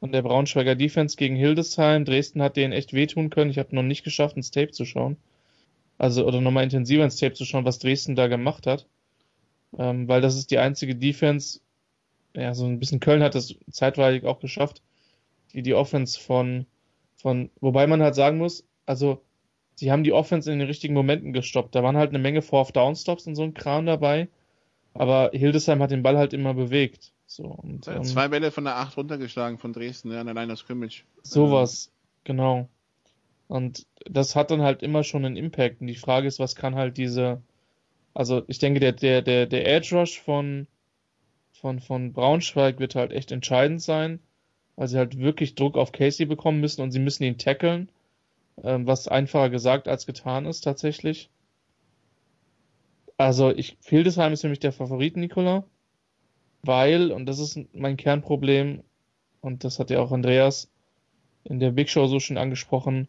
[0.00, 2.04] von der Braunschweiger Defense gegen Hildesheim.
[2.04, 3.50] Dresden hat denen echt wehtun können.
[3.50, 5.16] Ich habe noch nicht geschafft, ins Tape zu schauen.
[5.96, 8.86] Also, oder nochmal intensiver ins Tape zu schauen, was Dresden da gemacht hat.
[9.78, 11.60] Ähm, weil das ist die einzige Defense,
[12.36, 14.82] ja, so ein bisschen Köln hat das zeitweilig auch geschafft,
[15.54, 16.66] die, die Offense von,
[17.16, 19.22] von, wobei man halt sagen muss, also,
[19.76, 21.74] sie haben die Offense in den richtigen Momenten gestoppt.
[21.74, 24.28] Da waren halt eine Menge Fourth-Down-Stops und so ein Kram dabei.
[24.94, 27.12] Aber Hildesheim hat den Ball halt immer bewegt.
[27.26, 30.52] So, und, ähm, Zwei Bälle von der 8 runtergeschlagen von Dresden, ja, an der Line
[30.52, 31.04] of Scrimmage.
[31.22, 31.90] Sowas,
[32.22, 32.68] genau.
[33.48, 35.80] Und das hat dann halt immer schon einen Impact.
[35.80, 37.42] Und die Frage ist, was kann halt diese,
[38.14, 40.66] also ich denke, der, der, der, der Edge Rush von,
[41.52, 44.20] von, von Braunschweig wird halt echt entscheidend sein,
[44.76, 47.88] weil sie halt wirklich Druck auf Casey bekommen müssen und sie müssen ihn tackeln,
[48.62, 51.30] ähm, was einfacher gesagt als getan ist tatsächlich.
[53.16, 55.64] Also ich, Hildesheim ist für mich der Favorit, Nikola,
[56.62, 58.82] weil, und das ist mein Kernproblem,
[59.40, 60.70] und das hat ja auch Andreas
[61.44, 63.08] in der Big Show so schon angesprochen,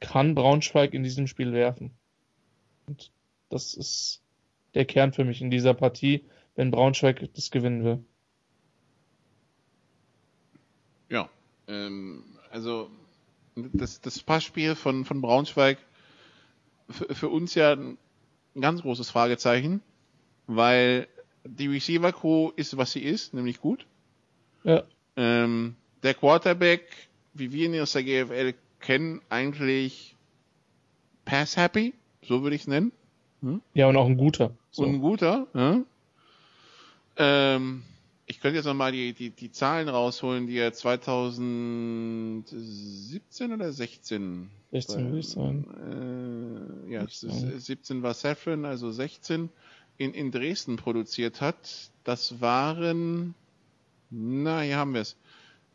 [0.00, 1.90] kann Braunschweig in diesem Spiel werfen.
[2.86, 3.10] Und
[3.48, 4.22] das ist
[4.74, 6.24] der Kern für mich in dieser Partie,
[6.54, 8.04] wenn Braunschweig das gewinnen will.
[11.08, 11.28] Ja,
[11.68, 12.90] ähm, also
[13.56, 15.78] das, das Passspiel von, von Braunschweig
[16.88, 17.76] für, für uns ja
[18.60, 19.80] ganz großes Fragezeichen,
[20.46, 21.08] weil
[21.44, 23.86] die Receiver Crew ist, was sie ist, nämlich gut.
[24.62, 24.84] Ja.
[25.16, 26.82] Ähm, der Quarterback,
[27.34, 30.16] wie wir ihn aus der GFL kennen, eigentlich
[31.24, 32.92] pass happy, so würde ich es nennen.
[33.42, 33.60] Hm?
[33.74, 34.52] Ja, und auch ein guter.
[34.70, 34.84] So.
[34.84, 35.82] Und ein guter, ja.
[37.16, 37.82] Ähm,
[38.26, 44.48] ich könnte jetzt nochmal die, die, die Zahlen rausholen, die er 2017 oder 16?
[44.72, 45.66] 16 würde ich sagen.
[46.94, 49.50] Äh, ja, 17 war Saffron, also 16
[49.96, 51.90] in, in Dresden produziert hat.
[52.04, 53.34] Das waren,
[54.10, 55.16] na, hier haben wir es.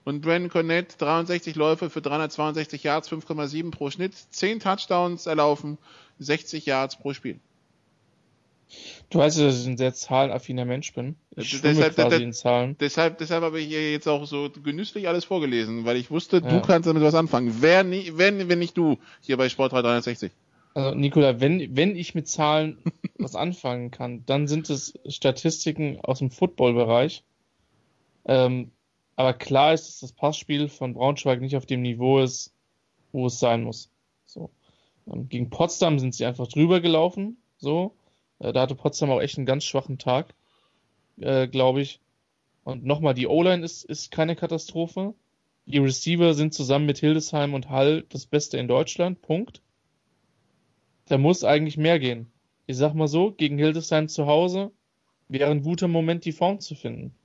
[0.05, 5.77] Und Brandon Cornett 63 Läufe für 362 Yards, 5,7 pro Schnitt, 10 Touchdowns erlaufen,
[6.19, 7.39] 60 Yards pro Spiel.
[9.09, 11.15] Du weißt ja, dass ich ein sehr zahlenaffiner Mensch bin.
[11.35, 12.77] Ich deshalb, quasi in Zahlen.
[12.79, 16.49] Deshalb, deshalb habe ich hier jetzt auch so genüsslich alles vorgelesen, weil ich wusste, ja.
[16.49, 17.57] du kannst damit was anfangen.
[17.61, 20.31] Wer nie, wenn, wenn nicht du, hier bei Sport 360.
[20.75, 22.77] Also Nikola, wenn, wenn ich mit Zahlen
[23.17, 27.23] was anfangen kann, dann sind es Statistiken aus dem Football-Bereich.
[28.29, 28.71] Ähm,
[29.15, 32.53] aber klar ist, dass das Passspiel von Braunschweig nicht auf dem Niveau ist,
[33.11, 33.89] wo es sein muss.
[34.25, 34.51] So.
[35.11, 37.37] Ähm, gegen Potsdam sind sie einfach drüber gelaufen.
[37.57, 37.95] So.
[38.37, 40.35] Äh, da hatte Potsdam auch echt einen ganz schwachen Tag,
[41.19, 42.01] äh, glaube ich.
[42.63, 45.15] Und nochmal, die O-Line ist, ist keine Katastrophe.
[45.65, 49.23] Die Receiver sind zusammen mit Hildesheim und Hall das Beste in Deutschland.
[49.23, 49.63] Punkt.
[51.07, 52.31] Da muss eigentlich mehr gehen.
[52.67, 54.71] Ich sag mal so, gegen Hildesheim zu Hause
[55.29, 57.15] wäre ein guter Moment, die Form zu finden.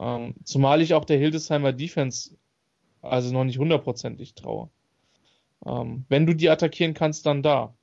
[0.00, 2.36] Ähm, zumal ich auch der Hildesheimer Defense
[3.02, 4.70] also noch nicht hundertprozentig traue.
[5.66, 7.74] Ähm, wenn du die attackieren kannst, dann da.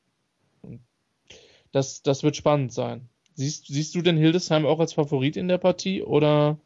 [1.71, 3.09] Das, das wird spannend sein.
[3.35, 6.57] Siehst, siehst du denn Hildesheim auch als Favorit in der Partie oder,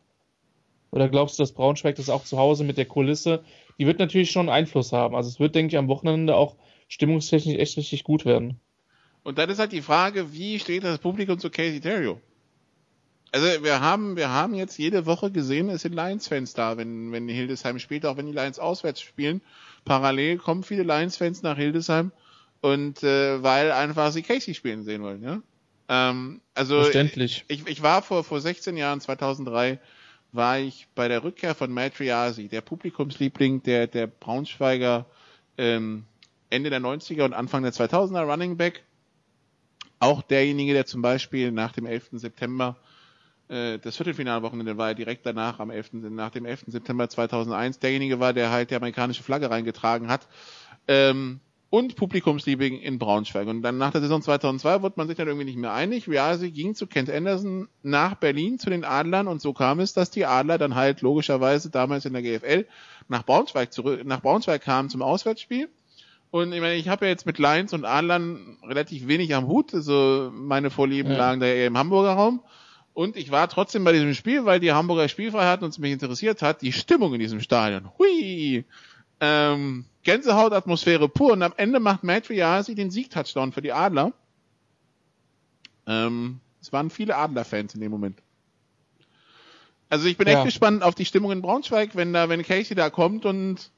[0.91, 3.43] oder glaubst du, dass Braunschweig das auch zu Hause mit der Kulisse,
[3.77, 5.15] die wird natürlich schon Einfluss haben.
[5.15, 6.55] Also es wird, denke ich, am Wochenende auch
[6.87, 8.59] stimmungstechnisch echt richtig gut werden.
[9.23, 12.19] Und dann ist halt die Frage, wie steht das Publikum zu Casey Terrio?
[13.33, 17.27] Also wir haben, wir haben jetzt jede Woche gesehen, es sind Lions-Fans da, wenn, wenn
[17.27, 19.41] Hildesheim spielt, auch wenn die Lions auswärts spielen.
[19.85, 22.11] Parallel kommen viele Lions-Fans nach Hildesheim
[22.61, 25.41] und äh, weil einfach sie Casey spielen sehen wollen, ja.
[25.89, 27.43] Ähm, also Verständlich.
[27.47, 29.79] Ich, ich war vor, vor 16 Jahren, 2003,
[30.31, 35.07] war ich bei der Rückkehr von Matriasi, der Publikumsliebling der, der Braunschweiger
[35.57, 36.05] ähm,
[36.51, 38.83] Ende der 90er und Anfang der 2000er Running Back.
[39.97, 42.09] Auch derjenige, der zum Beispiel nach dem 11.
[42.11, 42.77] September
[43.53, 46.65] äh, das Viertelfinalwochenende war ja direkt danach, am 11., nach dem 11.
[46.67, 50.27] September 2001, derjenige war, der halt die amerikanische Flagge reingetragen hat.
[50.87, 51.39] Ähm,
[51.69, 53.47] und Publikumsliebling in Braunschweig.
[53.47, 56.07] Und dann nach der Saison 2002 wurde man sich dann irgendwie nicht mehr einig.
[56.07, 60.11] Riasi ging zu Kent Anderson nach Berlin zu den Adlern und so kam es, dass
[60.11, 62.67] die Adler dann halt logischerweise damals in der GFL
[63.07, 65.67] nach Braunschweig zurück, nach Braunschweig kamen zum Auswärtsspiel
[66.29, 69.73] Und ich meine, ich habe ja jetzt mit Lions und Adlern relativ wenig am Hut.
[69.73, 71.17] Also meine Vorlieben ja.
[71.17, 72.41] lagen da eher im Hamburger Raum.
[72.93, 76.61] Und ich war trotzdem bei diesem Spiel, weil die Hamburger Spielfreiheit uns mich interessiert hat,
[76.61, 77.89] die Stimmung in diesem Stadion.
[77.97, 78.65] Hui!
[79.19, 81.33] Ähm, Gänsehaut-Atmosphäre pur.
[81.33, 84.13] Und am Ende macht Matt Riasi den Sieg-Touchdown für die Adler.
[85.87, 88.19] Ähm, es waren viele Adler-Fans in dem Moment.
[89.89, 90.35] Also ich bin ja.
[90.35, 93.71] echt gespannt auf die Stimmung in Braunschweig, wenn da, wenn Casey da kommt und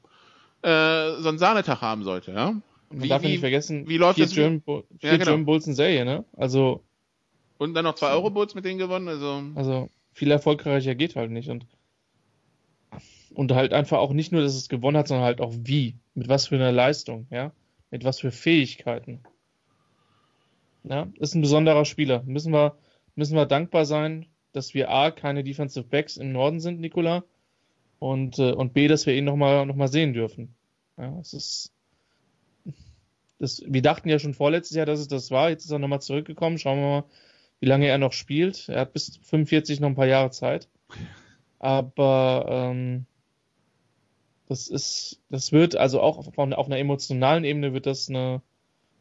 [0.62, 2.52] äh, so einen Sahnetag haben sollte, ja.
[2.88, 4.34] Man wie, darf ja nicht vergessen, wie läuft vier das?
[4.34, 5.24] German, vier ja, genau.
[5.24, 6.24] German Bulls in Serie, ne?
[6.36, 6.85] Also.
[7.58, 9.42] Und dann noch zwei Euro Bulls mit denen gewonnen, also.
[9.54, 11.66] Also, viel erfolgreicher geht halt nicht und,
[13.34, 15.96] und halt einfach auch nicht nur, dass es gewonnen hat, sondern halt auch wie.
[16.14, 17.52] Mit was für einer Leistung, ja?
[17.90, 19.20] Mit was für Fähigkeiten.
[20.84, 22.22] Ja, ist ein besonderer Spieler.
[22.24, 22.76] Müssen wir,
[23.14, 27.24] müssen wir dankbar sein, dass wir A, keine Defensive Backs im Norden sind, Nikola,
[27.98, 30.54] und, äh, und B, dass wir ihn nochmal noch mal sehen dürfen.
[30.96, 31.72] Ja, es ist.
[33.38, 35.50] Das, wir dachten ja schon vorletztes Jahr, dass es das war.
[35.50, 36.56] Jetzt ist er nochmal zurückgekommen.
[36.58, 37.04] Schauen wir mal,
[37.60, 38.68] wie lange er noch spielt.
[38.68, 40.68] Er hat bis 45 noch ein paar Jahre Zeit.
[41.58, 43.06] Aber ähm,
[44.48, 48.42] das ist, das wird also auch auf, auf einer emotionalen Ebene wird das eine,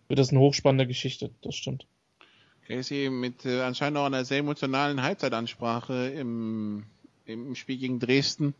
[0.07, 1.31] wird das eine hochspannende Geschichte.
[1.41, 1.85] Das stimmt.
[2.67, 6.83] Casey mit äh, anscheinend auch einer sehr emotionalen Halbzeitansprache im,
[7.25, 8.55] im Spiel gegen Dresden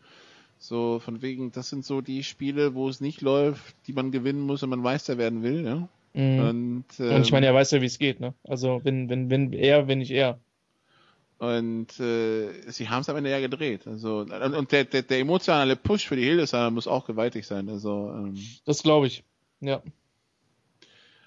[0.58, 4.42] so von wegen, das sind so die Spiele, wo es nicht läuft, die man gewinnen
[4.42, 5.90] muss und man Meister werden will, ja.
[6.16, 6.40] Mhm.
[6.40, 8.34] Und, ähm, und ich meine, er weiß ja, wie es geht, ne?
[8.44, 10.40] Also wenn, wenn, wenn er, wenn nicht er.
[11.38, 13.86] Und äh, sie haben es am Ende ja gedreht.
[13.86, 17.68] Also und, und der, der, der emotionale Push für die Hildesheimer muss auch gewaltig sein.
[17.68, 19.24] Also ähm, das glaube ich.
[19.60, 19.82] Ja.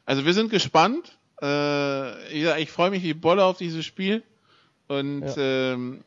[0.07, 1.19] Also wir sind gespannt.
[1.43, 4.23] Äh, ich, ich freue mich wie Bolle auf dieses Spiel.
[4.89, 5.75] Und ja.
[5.75, 6.03] ähm,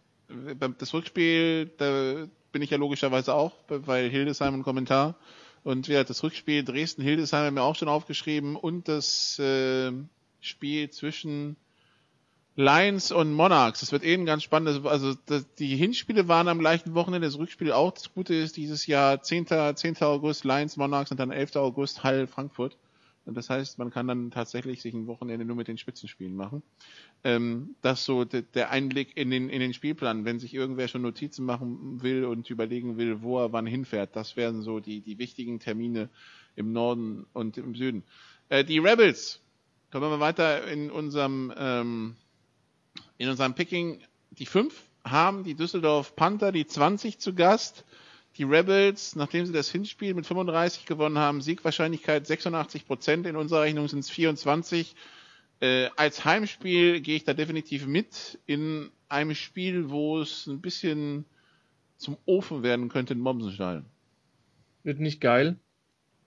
[0.80, 5.16] das Rückspiel, da, bin ich ja logischerweise auch, weil Hildesheim ein Kommentar.
[5.64, 9.92] Und wie das Rückspiel Dresden-Hildesheim haben wir auch schon aufgeschrieben und das äh,
[10.40, 11.56] Spiel zwischen
[12.56, 13.80] Lions und Monarchs.
[13.80, 17.38] Das wird eh ein ganz spannendes, also das, die Hinspiele waren am gleichen Wochenende, das
[17.38, 17.92] Rückspiel auch.
[17.92, 19.76] Das Gute ist dieses Jahr 10.
[19.76, 20.02] 10.
[20.02, 21.56] August Lions, Monarchs und dann 11.
[21.56, 22.76] August Hall, Frankfurt.
[23.26, 26.64] Das heißt, man kann dann tatsächlich sich ein Wochenende nur mit den Spitzenspielen machen.
[27.24, 30.26] Ähm, das so de, der Einblick in den, in den Spielplan.
[30.26, 34.36] Wenn sich irgendwer schon Notizen machen will und überlegen will, wo er wann hinfährt, das
[34.36, 36.10] wären so die, die wichtigen Termine
[36.56, 38.04] im Norden und im Süden.
[38.50, 39.40] Äh, die Rebels,
[39.92, 42.16] kommen wir mal weiter in unserem, ähm,
[43.18, 44.02] in unserem Picking.
[44.32, 47.86] Die fünf haben die Düsseldorf Panther, die 20 zu Gast.
[48.38, 53.62] Die Rebels, nachdem sie das Hinspiel mit 35 gewonnen haben, Siegwahrscheinlichkeit 86 Prozent, in unserer
[53.62, 54.96] Rechnung sind es 24.
[55.60, 61.26] Äh, als Heimspiel gehe ich da definitiv mit in einem Spiel, wo es ein bisschen
[61.98, 63.86] zum Ofen werden könnte in Mommsenstein.
[64.84, 65.58] Wird nicht geil.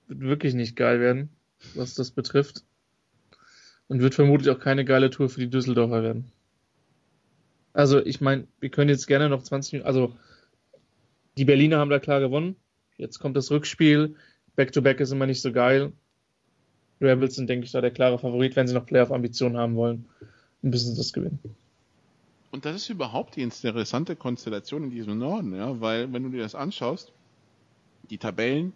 [0.06, 1.30] Wird wirklich nicht geil werden,
[1.74, 2.62] was das betrifft.
[3.88, 6.30] Und wird vermutlich auch keine geile Tour für die Düsseldorfer werden.
[7.72, 10.16] Also, ich meine, wir können jetzt gerne noch 20 Minuten, also
[11.36, 12.56] die Berliner haben da klar gewonnen.
[12.96, 14.16] Jetzt kommt das Rückspiel.
[14.56, 15.92] Back-to-back -back ist immer nicht so geil.
[17.00, 18.56] Rebels sind, denke ich, da der klare Favorit.
[18.56, 20.06] Wenn sie noch Playoff-Ambitionen haben wollen,
[20.62, 21.40] müssen sie das gewinnen.
[22.50, 26.42] Und das ist überhaupt die interessante Konstellation in diesem Norden, ja, weil wenn du dir
[26.42, 27.12] das anschaust,
[28.10, 28.72] die Tabellen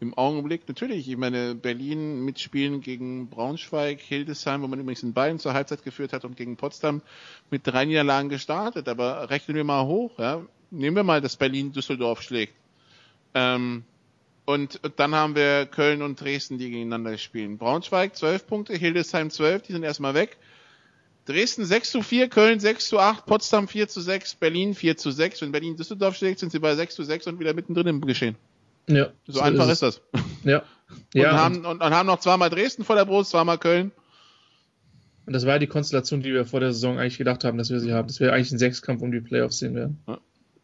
[0.00, 5.38] im Augenblick, natürlich, ich meine, Berlin mitspielen gegen Braunschweig, Hildesheim, wo man übrigens in beiden
[5.38, 7.02] zur Halbzeit geführt hat und gegen Potsdam
[7.50, 11.72] mit drei Niederlagen gestartet, aber rechnen wir mal hoch, ja, nehmen wir mal, dass Berlin
[11.72, 12.54] Düsseldorf schlägt.
[13.34, 13.84] Ähm,
[14.44, 17.58] und dann haben wir Köln und Dresden, die gegeneinander spielen.
[17.58, 20.38] Braunschweig 12 Punkte, Hildesheim 12, die sind erstmal weg.
[21.26, 25.10] Dresden 6 zu 4, Köln 6 zu 8, Potsdam 4 zu 6, Berlin 4 zu
[25.10, 25.42] 6.
[25.42, 28.36] Wenn Berlin Düsseldorf schlägt, sind sie bei 6 zu 6 und wieder mittendrin im Geschehen.
[28.88, 29.10] Ja.
[29.26, 30.22] So, so einfach ist, ist, das.
[30.44, 30.62] Ja.
[30.88, 33.92] und, ja haben, und, und haben noch zweimal Dresden vor der Brust, zweimal Köln.
[35.26, 37.80] Und das war die Konstellation, die wir vor der Saison eigentlich gedacht haben, dass wir
[37.80, 38.08] sie haben.
[38.08, 40.02] Dass wir eigentlich einen Sechskampf um die Playoffs sehen werden.
[40.08, 40.18] Ja.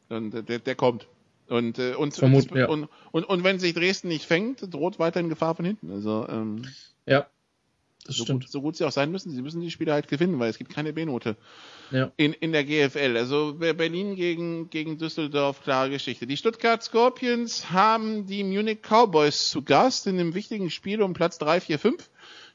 [0.08, 1.06] Und der, der kommt.
[1.48, 2.68] Und, äh, und, Vermut, und, ja.
[2.68, 5.90] und, und, und, wenn sich Dresden nicht fängt, droht weiterhin Gefahr von hinten.
[5.90, 6.62] Also, ähm,
[7.06, 7.26] ja,
[8.04, 8.44] das so stimmt.
[8.44, 10.58] Gut, so gut sie auch sein müssen, sie müssen die Spiele halt gewinnen, weil es
[10.58, 11.36] gibt keine B-Note
[11.90, 12.12] ja.
[12.16, 13.16] in, in der GFL.
[13.16, 16.26] Also Berlin gegen, gegen Düsseldorf, klare Geschichte.
[16.26, 21.38] Die Stuttgart Scorpions haben die Munich Cowboys zu Gast in einem wichtigen Spiel um Platz
[21.38, 22.10] 3, 4, 5.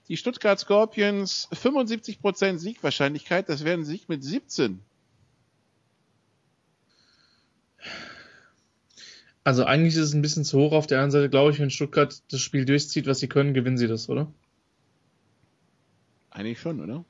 [0.07, 4.81] Die Stuttgart Scorpions 75% Siegwahrscheinlichkeit, das wäre ein Sieg mit 17.
[9.43, 10.73] Also eigentlich ist es ein bisschen zu hoch.
[10.73, 13.77] Auf der anderen Seite glaube ich, wenn Stuttgart das Spiel durchzieht, was sie können, gewinnen
[13.77, 14.31] sie das, oder?
[16.29, 17.05] Eigentlich schon, oder?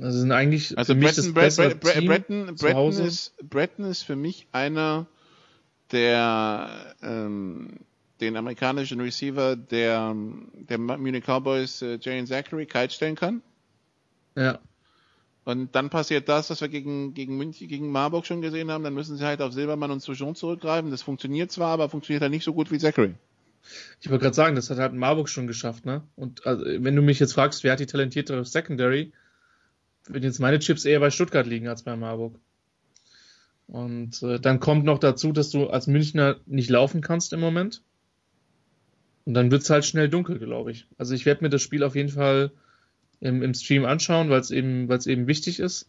[0.00, 5.06] Also sind eigentlich also Breton, Breton, Breton, Breton, ist, Breton ist für mich einer
[5.90, 7.80] der ähm,
[8.20, 10.14] den amerikanischen Receiver der,
[10.54, 13.42] der Munich Cowboys, äh, Jane Zachary, kalt stellen kann.
[14.36, 14.58] Ja.
[15.44, 18.84] Und dann passiert das, was wir gegen, gegen München, gegen Marburg schon gesehen haben.
[18.84, 20.90] Dann müssen sie halt auf Silbermann und Soujon zurückgreifen.
[20.90, 23.14] Das funktioniert zwar, aber funktioniert halt nicht so gut wie Zachary.
[24.00, 26.02] Ich wollte gerade sagen, das hat halt Marburg schon geschafft, ne?
[26.16, 29.12] Und also, wenn du mich jetzt fragst, wer hat die talentiertere Secondary,
[30.06, 32.38] würden jetzt meine Chips eher bei Stuttgart liegen als bei Marburg.
[33.66, 37.82] Und äh, dann kommt noch dazu, dass du als Münchner nicht laufen kannst im Moment.
[39.24, 40.86] Und dann wird's halt schnell dunkel, glaube ich.
[40.98, 42.50] Also ich werde mir das Spiel auf jeden Fall
[43.20, 45.88] im, im Stream anschauen, weil es eben, weil eben wichtig ist.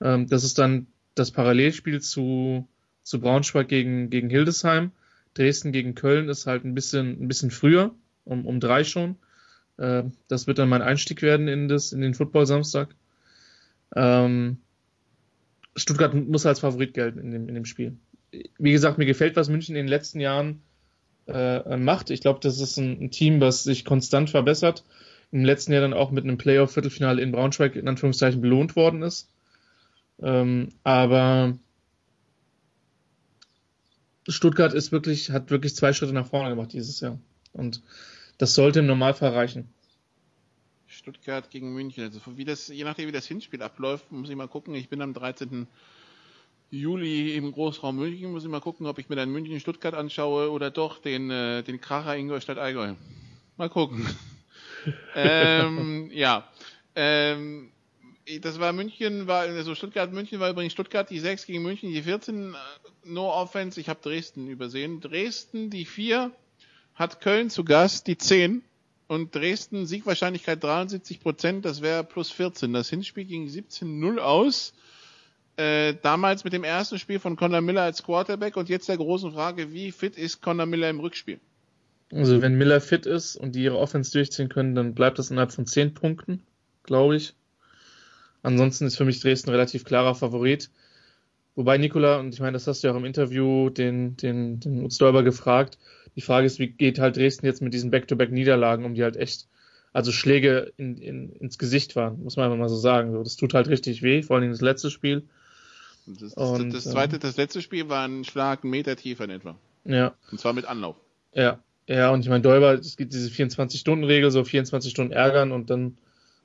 [0.00, 2.68] Ähm, das ist dann das Parallelspiel zu,
[3.02, 4.92] zu Braunschweig gegen, gegen Hildesheim.
[5.34, 7.94] Dresden gegen Köln ist halt ein bisschen, ein bisschen früher,
[8.24, 9.16] um, um drei schon.
[9.76, 12.94] Äh, das wird dann mein Einstieg werden in das, in den Football Samstag.
[13.94, 14.58] Ähm,
[15.76, 17.96] Stuttgart muss als Favorit gelten in dem, in dem Spiel.
[18.58, 20.62] Wie gesagt, mir gefällt, was München in den letzten Jahren
[21.26, 22.10] äh, macht.
[22.10, 24.84] Ich glaube, das ist ein, ein, Team, was sich konstant verbessert.
[25.36, 29.28] Im letzten Jahr dann auch mit einem Playoff-Viertelfinale in Braunschweig in Anführungszeichen belohnt worden ist.
[30.18, 31.58] Ähm, aber
[34.26, 37.18] Stuttgart ist wirklich, hat wirklich zwei Schritte nach vorne gemacht dieses Jahr.
[37.52, 37.82] Und
[38.38, 39.68] das sollte im Normalfall reichen.
[40.86, 42.04] Stuttgart gegen München.
[42.04, 44.74] Also wie das, je nachdem wie das Hinspiel abläuft, muss ich mal gucken.
[44.74, 45.66] Ich bin am 13.
[46.70, 50.50] Juli im Großraum München, muss ich mal gucken, ob ich mir dann München Stuttgart anschaue
[50.50, 52.94] oder doch den, äh, den Kracher Ingolstadt Allgäu.
[53.58, 54.06] Mal gucken.
[55.14, 56.48] Ähm, ja.
[56.94, 57.70] Ähm,
[58.40, 62.02] das war München, war also Stuttgart, München war übrigens Stuttgart die 6 gegen München, die
[62.02, 62.56] 14, äh,
[63.04, 65.00] no offense, ich habe Dresden übersehen.
[65.00, 66.32] Dresden die 4,
[66.94, 68.62] hat Köln zu Gast die 10
[69.06, 72.72] und Dresden Siegwahrscheinlichkeit 73 Prozent, das wäre plus 14.
[72.72, 74.74] Das Hinspiel ging 17-0 aus.
[75.56, 79.32] Äh, damals mit dem ersten Spiel von Conor Miller als Quarterback und jetzt der großen
[79.32, 81.40] Frage, wie fit ist Conor Miller im Rückspiel?
[82.12, 85.52] Also wenn Miller fit ist und die ihre Offense durchziehen können, dann bleibt das innerhalb
[85.52, 86.42] von 10 Punkten,
[86.84, 87.34] glaube ich.
[88.42, 90.70] Ansonsten ist für mich Dresden relativ klarer Favorit.
[91.56, 94.84] Wobei Nikola, und ich meine, das hast du ja auch im Interview den, den, den
[94.84, 95.78] Utstolber gefragt,
[96.14, 99.48] die Frage ist, wie geht halt Dresden jetzt mit diesen Back-to-Back-Niederlagen, um die halt echt,
[99.92, 103.12] also Schläge in, in, ins Gesicht waren, muss man einfach mal so sagen.
[103.12, 105.24] So, das tut halt richtig weh, vor allem das letzte Spiel.
[106.06, 109.30] Das, das, und, das zweite, das letzte Spiel war ein Schlag einen Meter tiefer in
[109.30, 109.56] etwa.
[109.84, 110.14] Ja.
[110.30, 110.96] Und zwar mit Anlauf.
[111.34, 111.58] Ja.
[111.86, 115.96] Ja, und ich meine, Däuber, es gibt diese 24-Stunden-Regel, so 24 Stunden ärgern und dann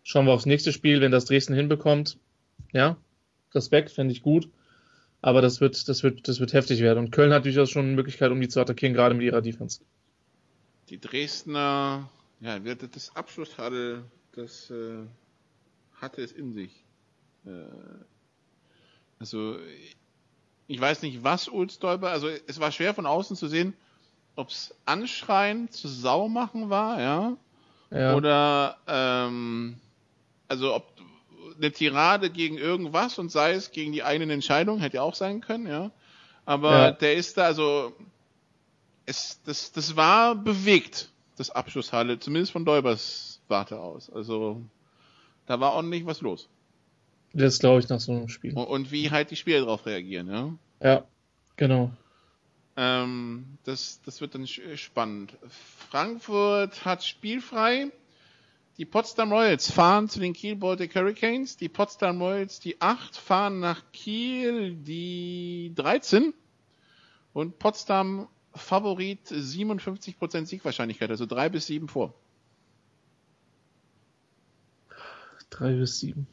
[0.03, 2.17] schauen wir aufs nächste Spiel, wenn das Dresden hinbekommt.
[2.73, 2.97] Ja,
[3.53, 4.49] Respekt, fände ich gut.
[5.21, 6.99] Aber das wird, das wird, das wird heftig werden.
[6.99, 9.81] Und Köln hat durchaus schon eine Möglichkeit, um die zu attackieren, gerade mit ihrer Defense.
[10.89, 15.05] Die Dresdner, ja, das Abschlusshalle, das äh,
[15.93, 16.83] hatte es in sich.
[17.45, 17.49] Äh,
[19.19, 19.57] also,
[20.67, 23.75] ich weiß nicht, was Ulsdäuber, also es war schwer von außen zu sehen,
[24.35, 27.37] ob es Anschreien zu Sau machen war, ja,
[27.91, 28.15] ja.
[28.15, 29.77] oder ähm,
[30.47, 30.91] also ob
[31.57, 35.41] eine Tirade gegen irgendwas und sei es gegen die eigenen Entscheidungen, hätte ja auch sein
[35.41, 35.91] können, ja.
[36.45, 36.91] Aber ja.
[36.91, 37.93] der ist da, also
[39.05, 44.09] es, das, das war bewegt, das Abschlusshalle, zumindest von Däubers Warte aus.
[44.09, 44.61] Also
[45.45, 46.47] da war ordentlich was los.
[47.33, 48.53] Das glaube ich nach so einem Spiel.
[48.53, 50.53] Und, und, wie halt die Spieler darauf reagieren, ja.
[50.81, 51.03] Ja,
[51.55, 51.91] genau.
[52.83, 55.37] Ähm, das, das wird dann spannend.
[55.91, 57.91] Frankfurt hat spielfrei.
[58.79, 61.57] Die Potsdam Royals fahren zu den Kiel Baltic Hurricanes.
[61.57, 66.33] Die Potsdam Royals, die 8, fahren nach Kiel, die 13.
[67.33, 72.15] Und Potsdam Favorit 57% Siegwahrscheinlichkeit, also 3 bis 7 vor.
[75.51, 76.25] 3 bis 7.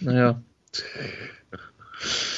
[0.00, 0.42] Naja.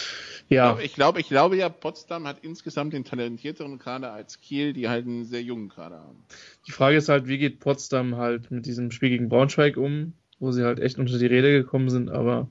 [0.54, 0.78] Ja.
[0.80, 5.06] Ich glaube, ich glaube ja, Potsdam hat insgesamt den talentierteren Kader als Kiel, die halt
[5.06, 6.24] einen sehr jungen Kader haben.
[6.66, 10.52] Die Frage ist halt, wie geht Potsdam halt mit diesem Spiel gegen Braunschweig um, wo
[10.52, 12.48] sie halt echt unter die Räder gekommen sind, aber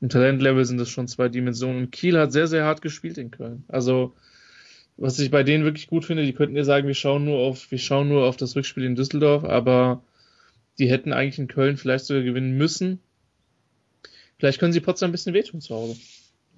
[0.00, 1.84] im Talentlevel sind das schon zwei Dimensionen.
[1.84, 3.64] Und Kiel hat sehr, sehr hart gespielt in Köln.
[3.68, 4.14] Also,
[4.96, 7.70] was ich bei denen wirklich gut finde, die könnten ja sagen, wir schauen nur auf,
[7.70, 10.02] wir schauen nur auf das Rückspiel in Düsseldorf, aber
[10.78, 13.00] die hätten eigentlich in Köln vielleicht sogar gewinnen müssen.
[14.38, 15.96] Vielleicht können sie Potsdam ein bisschen wehtun zu Hause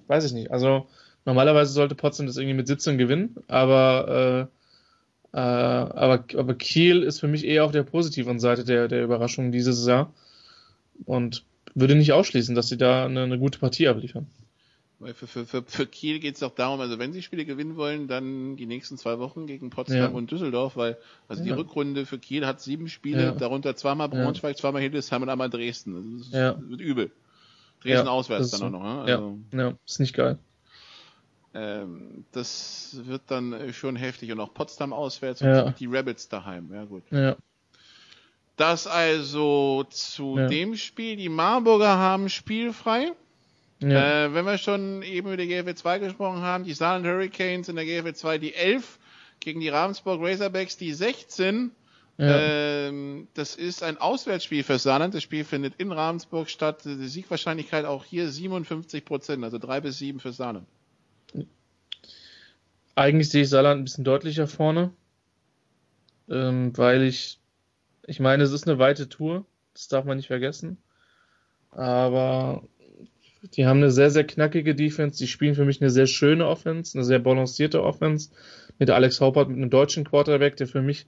[0.07, 0.51] weiß ich nicht.
[0.51, 0.87] Also
[1.25, 4.57] normalerweise sollte Potsdam das irgendwie mit 17 gewinnen, aber äh,
[5.33, 9.51] äh, aber, aber Kiel ist für mich eher auf der positiven Seite der, der Überraschung
[9.51, 10.13] dieses Jahr
[11.05, 14.27] und würde nicht ausschließen, dass sie da eine, eine gute Partie abliefern.
[14.99, 18.07] Für, für, für, für Kiel geht es auch darum, also wenn sie Spiele gewinnen wollen,
[18.07, 20.07] dann die nächsten zwei Wochen gegen Potsdam ja.
[20.09, 20.97] und Düsseldorf, weil
[21.27, 21.47] also ja.
[21.47, 23.31] die Rückrunde für Kiel hat sieben Spiele, ja.
[23.31, 26.19] darunter zweimal Braunschweig, zweimal Hildesheim und einmal Dresden.
[26.19, 27.11] Das, ist, wird übel.
[27.81, 28.83] Dresden ja, auswärts dann auch noch.
[28.83, 29.01] Ne?
[29.01, 30.37] Also, ja, ja, ist nicht geil.
[31.53, 35.63] Ähm, das wird dann schon heftig und auch Potsdam auswärts ja.
[35.63, 36.71] und die Rabbits daheim.
[36.73, 37.03] Ja, gut.
[37.11, 37.35] Ja.
[38.55, 40.47] Das also zu ja.
[40.47, 41.15] dem Spiel.
[41.15, 43.11] Die Marburger haben spielfrei.
[43.79, 44.25] Ja.
[44.25, 47.75] Äh, wenn wir schon eben über die GFL 2 gesprochen haben, die Saarland Hurricanes in
[47.75, 48.99] der GFL 2 die 11
[49.39, 51.71] gegen die Ravensburg Razorbacks die 16.
[52.21, 52.37] Ja.
[52.37, 55.15] Ähm, das ist ein Auswärtsspiel für Saarland.
[55.15, 56.85] Das Spiel findet in Ravensburg statt.
[56.85, 60.67] Die Siegwahrscheinlichkeit auch hier 57 Prozent, also 3 bis 7 für Saarland.
[62.93, 64.91] Eigentlich sehe ich Saarland ein bisschen deutlicher vorne,
[66.29, 67.39] ähm, weil ich,
[68.05, 69.43] ich meine, es ist eine weite Tour,
[69.73, 70.77] das darf man nicht vergessen.
[71.71, 72.61] Aber
[73.55, 75.17] die haben eine sehr, sehr knackige Defense.
[75.17, 78.29] Die spielen für mich eine sehr schöne Offense, eine sehr balancierte Offense.
[78.77, 81.07] Mit Alex Haupert, mit einem deutschen Quarterback, der für mich,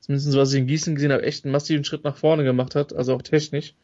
[0.00, 2.94] zumindest was ich in Gießen gesehen habe, echt einen massiven Schritt nach vorne gemacht hat,
[2.94, 3.74] also auch technisch.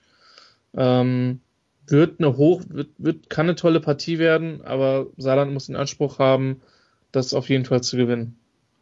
[0.74, 1.40] Ähm,
[1.86, 6.18] wird eine hoch, wird, wird, kann eine tolle Partie werden, aber Saarland muss den Anspruch
[6.18, 6.62] haben,
[7.10, 8.36] das auf jeden Fall zu gewinnen.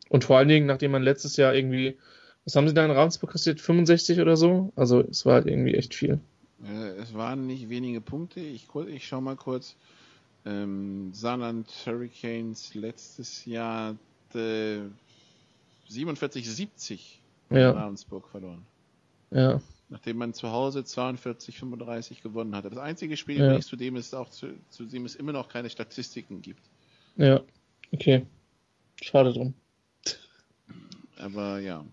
[0.09, 1.97] Und vor allen Dingen, nachdem man letztes Jahr irgendwie,
[2.45, 3.61] was haben sie da in Ravensburg kassiert?
[3.61, 4.73] 65 oder so?
[4.77, 6.21] Also es war halt irgendwie echt viel.
[6.65, 8.41] Äh, es waren nicht wenige Punkte.
[8.41, 9.77] Ich, ich schau mal kurz.
[10.47, 13.97] Ähm, Saarland Hurricanes letztes Jahr
[14.35, 14.79] äh,
[15.91, 17.20] 47-70
[17.51, 17.71] ja.
[17.71, 18.65] Ravensburg verloren.
[19.31, 19.61] Ja.
[19.89, 22.71] Nachdem man zu Hause 42-35 gewonnen hatte.
[22.71, 23.61] Das einzige Spiel, ja.
[23.61, 26.63] zu dem es auch zu, zu dem es immer noch keine Statistiken gibt.
[27.17, 27.41] Ja,
[27.93, 28.25] okay.
[29.03, 29.55] Schade drum.
[31.19, 31.85] Aber ja.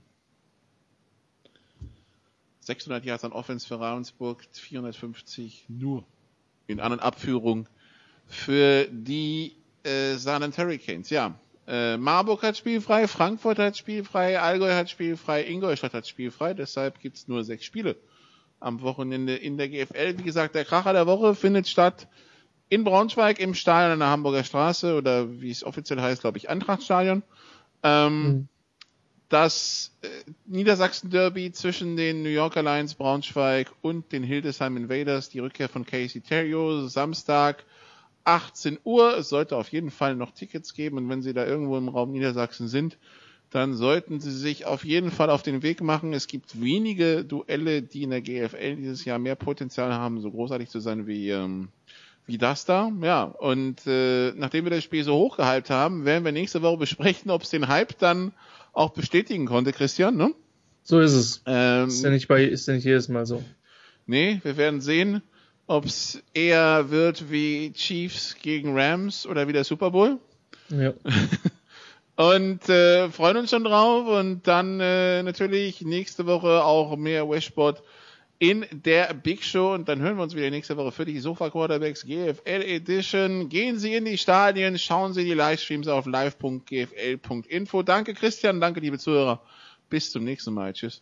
[2.61, 6.03] 600 Yards an Offense für Ravensburg, 450 nur
[6.67, 7.67] in anderen Abführung
[8.27, 11.09] für die äh, Saarland Hurricanes.
[11.09, 16.53] Ja, äh, Marburg hat spielfrei, Frankfurt hat spielfrei, Allgäu hat spielfrei, Ingolstadt hat spielfrei.
[16.53, 17.95] Deshalb gibt's nur sechs Spiele
[18.59, 20.17] am Wochenende in der GFL.
[20.17, 22.07] Wie gesagt, der Kracher der Woche findet statt
[22.69, 26.49] in Braunschweig im Stadion an der Hamburger Straße oder wie es offiziell heißt, glaube ich,
[26.49, 27.23] Eintrachtstadion.
[27.83, 28.47] Ähm, mhm
[29.29, 30.07] das äh,
[30.45, 36.21] Niedersachsen-Derby zwischen den New Yorker Lions Braunschweig und den Hildesheim Invaders, die Rückkehr von Casey
[36.21, 37.65] Terrio, Samstag
[38.27, 39.17] 18 Uhr.
[39.17, 42.11] Es sollte auf jeden Fall noch Tickets geben und wenn Sie da irgendwo im Raum
[42.11, 42.97] Niedersachsen sind,
[43.49, 46.13] dann sollten Sie sich auf jeden Fall auf den Weg machen.
[46.13, 50.69] Es gibt wenige Duelle, die in der GFL dieses Jahr mehr Potenzial haben, so großartig
[50.69, 51.69] zu sein wie ähm,
[52.27, 52.91] wie das da.
[53.01, 57.31] Ja, und äh, nachdem wir das Spiel so hochgehypt haben, werden wir nächste Woche besprechen,
[57.31, 58.33] ob es den Hype dann
[58.73, 60.33] auch bestätigen konnte, Christian, ne?
[60.83, 61.41] So ist es.
[61.45, 63.43] Ähm, ist ja nicht bei, ist ja nicht jedes Mal so.
[64.05, 65.21] Nee, wir werden sehen,
[65.67, 70.17] ob es eher wird wie Chiefs gegen Rams oder wie der Super Bowl.
[70.69, 70.93] Ja.
[72.15, 77.83] und äh, freuen uns schon drauf und dann äh, natürlich nächste Woche auch mehr Westport
[78.39, 81.49] in der Big Show und dann hören wir uns wieder nächste Woche für die Sofa
[81.49, 83.49] Quarterbacks GFL Edition.
[83.49, 87.83] Gehen Sie in die Stadien, schauen Sie die Livestreams auf live.gfl.info.
[87.83, 89.41] Danke Christian, danke liebe Zuhörer.
[89.89, 90.73] Bis zum nächsten Mal.
[90.73, 91.01] Tschüss.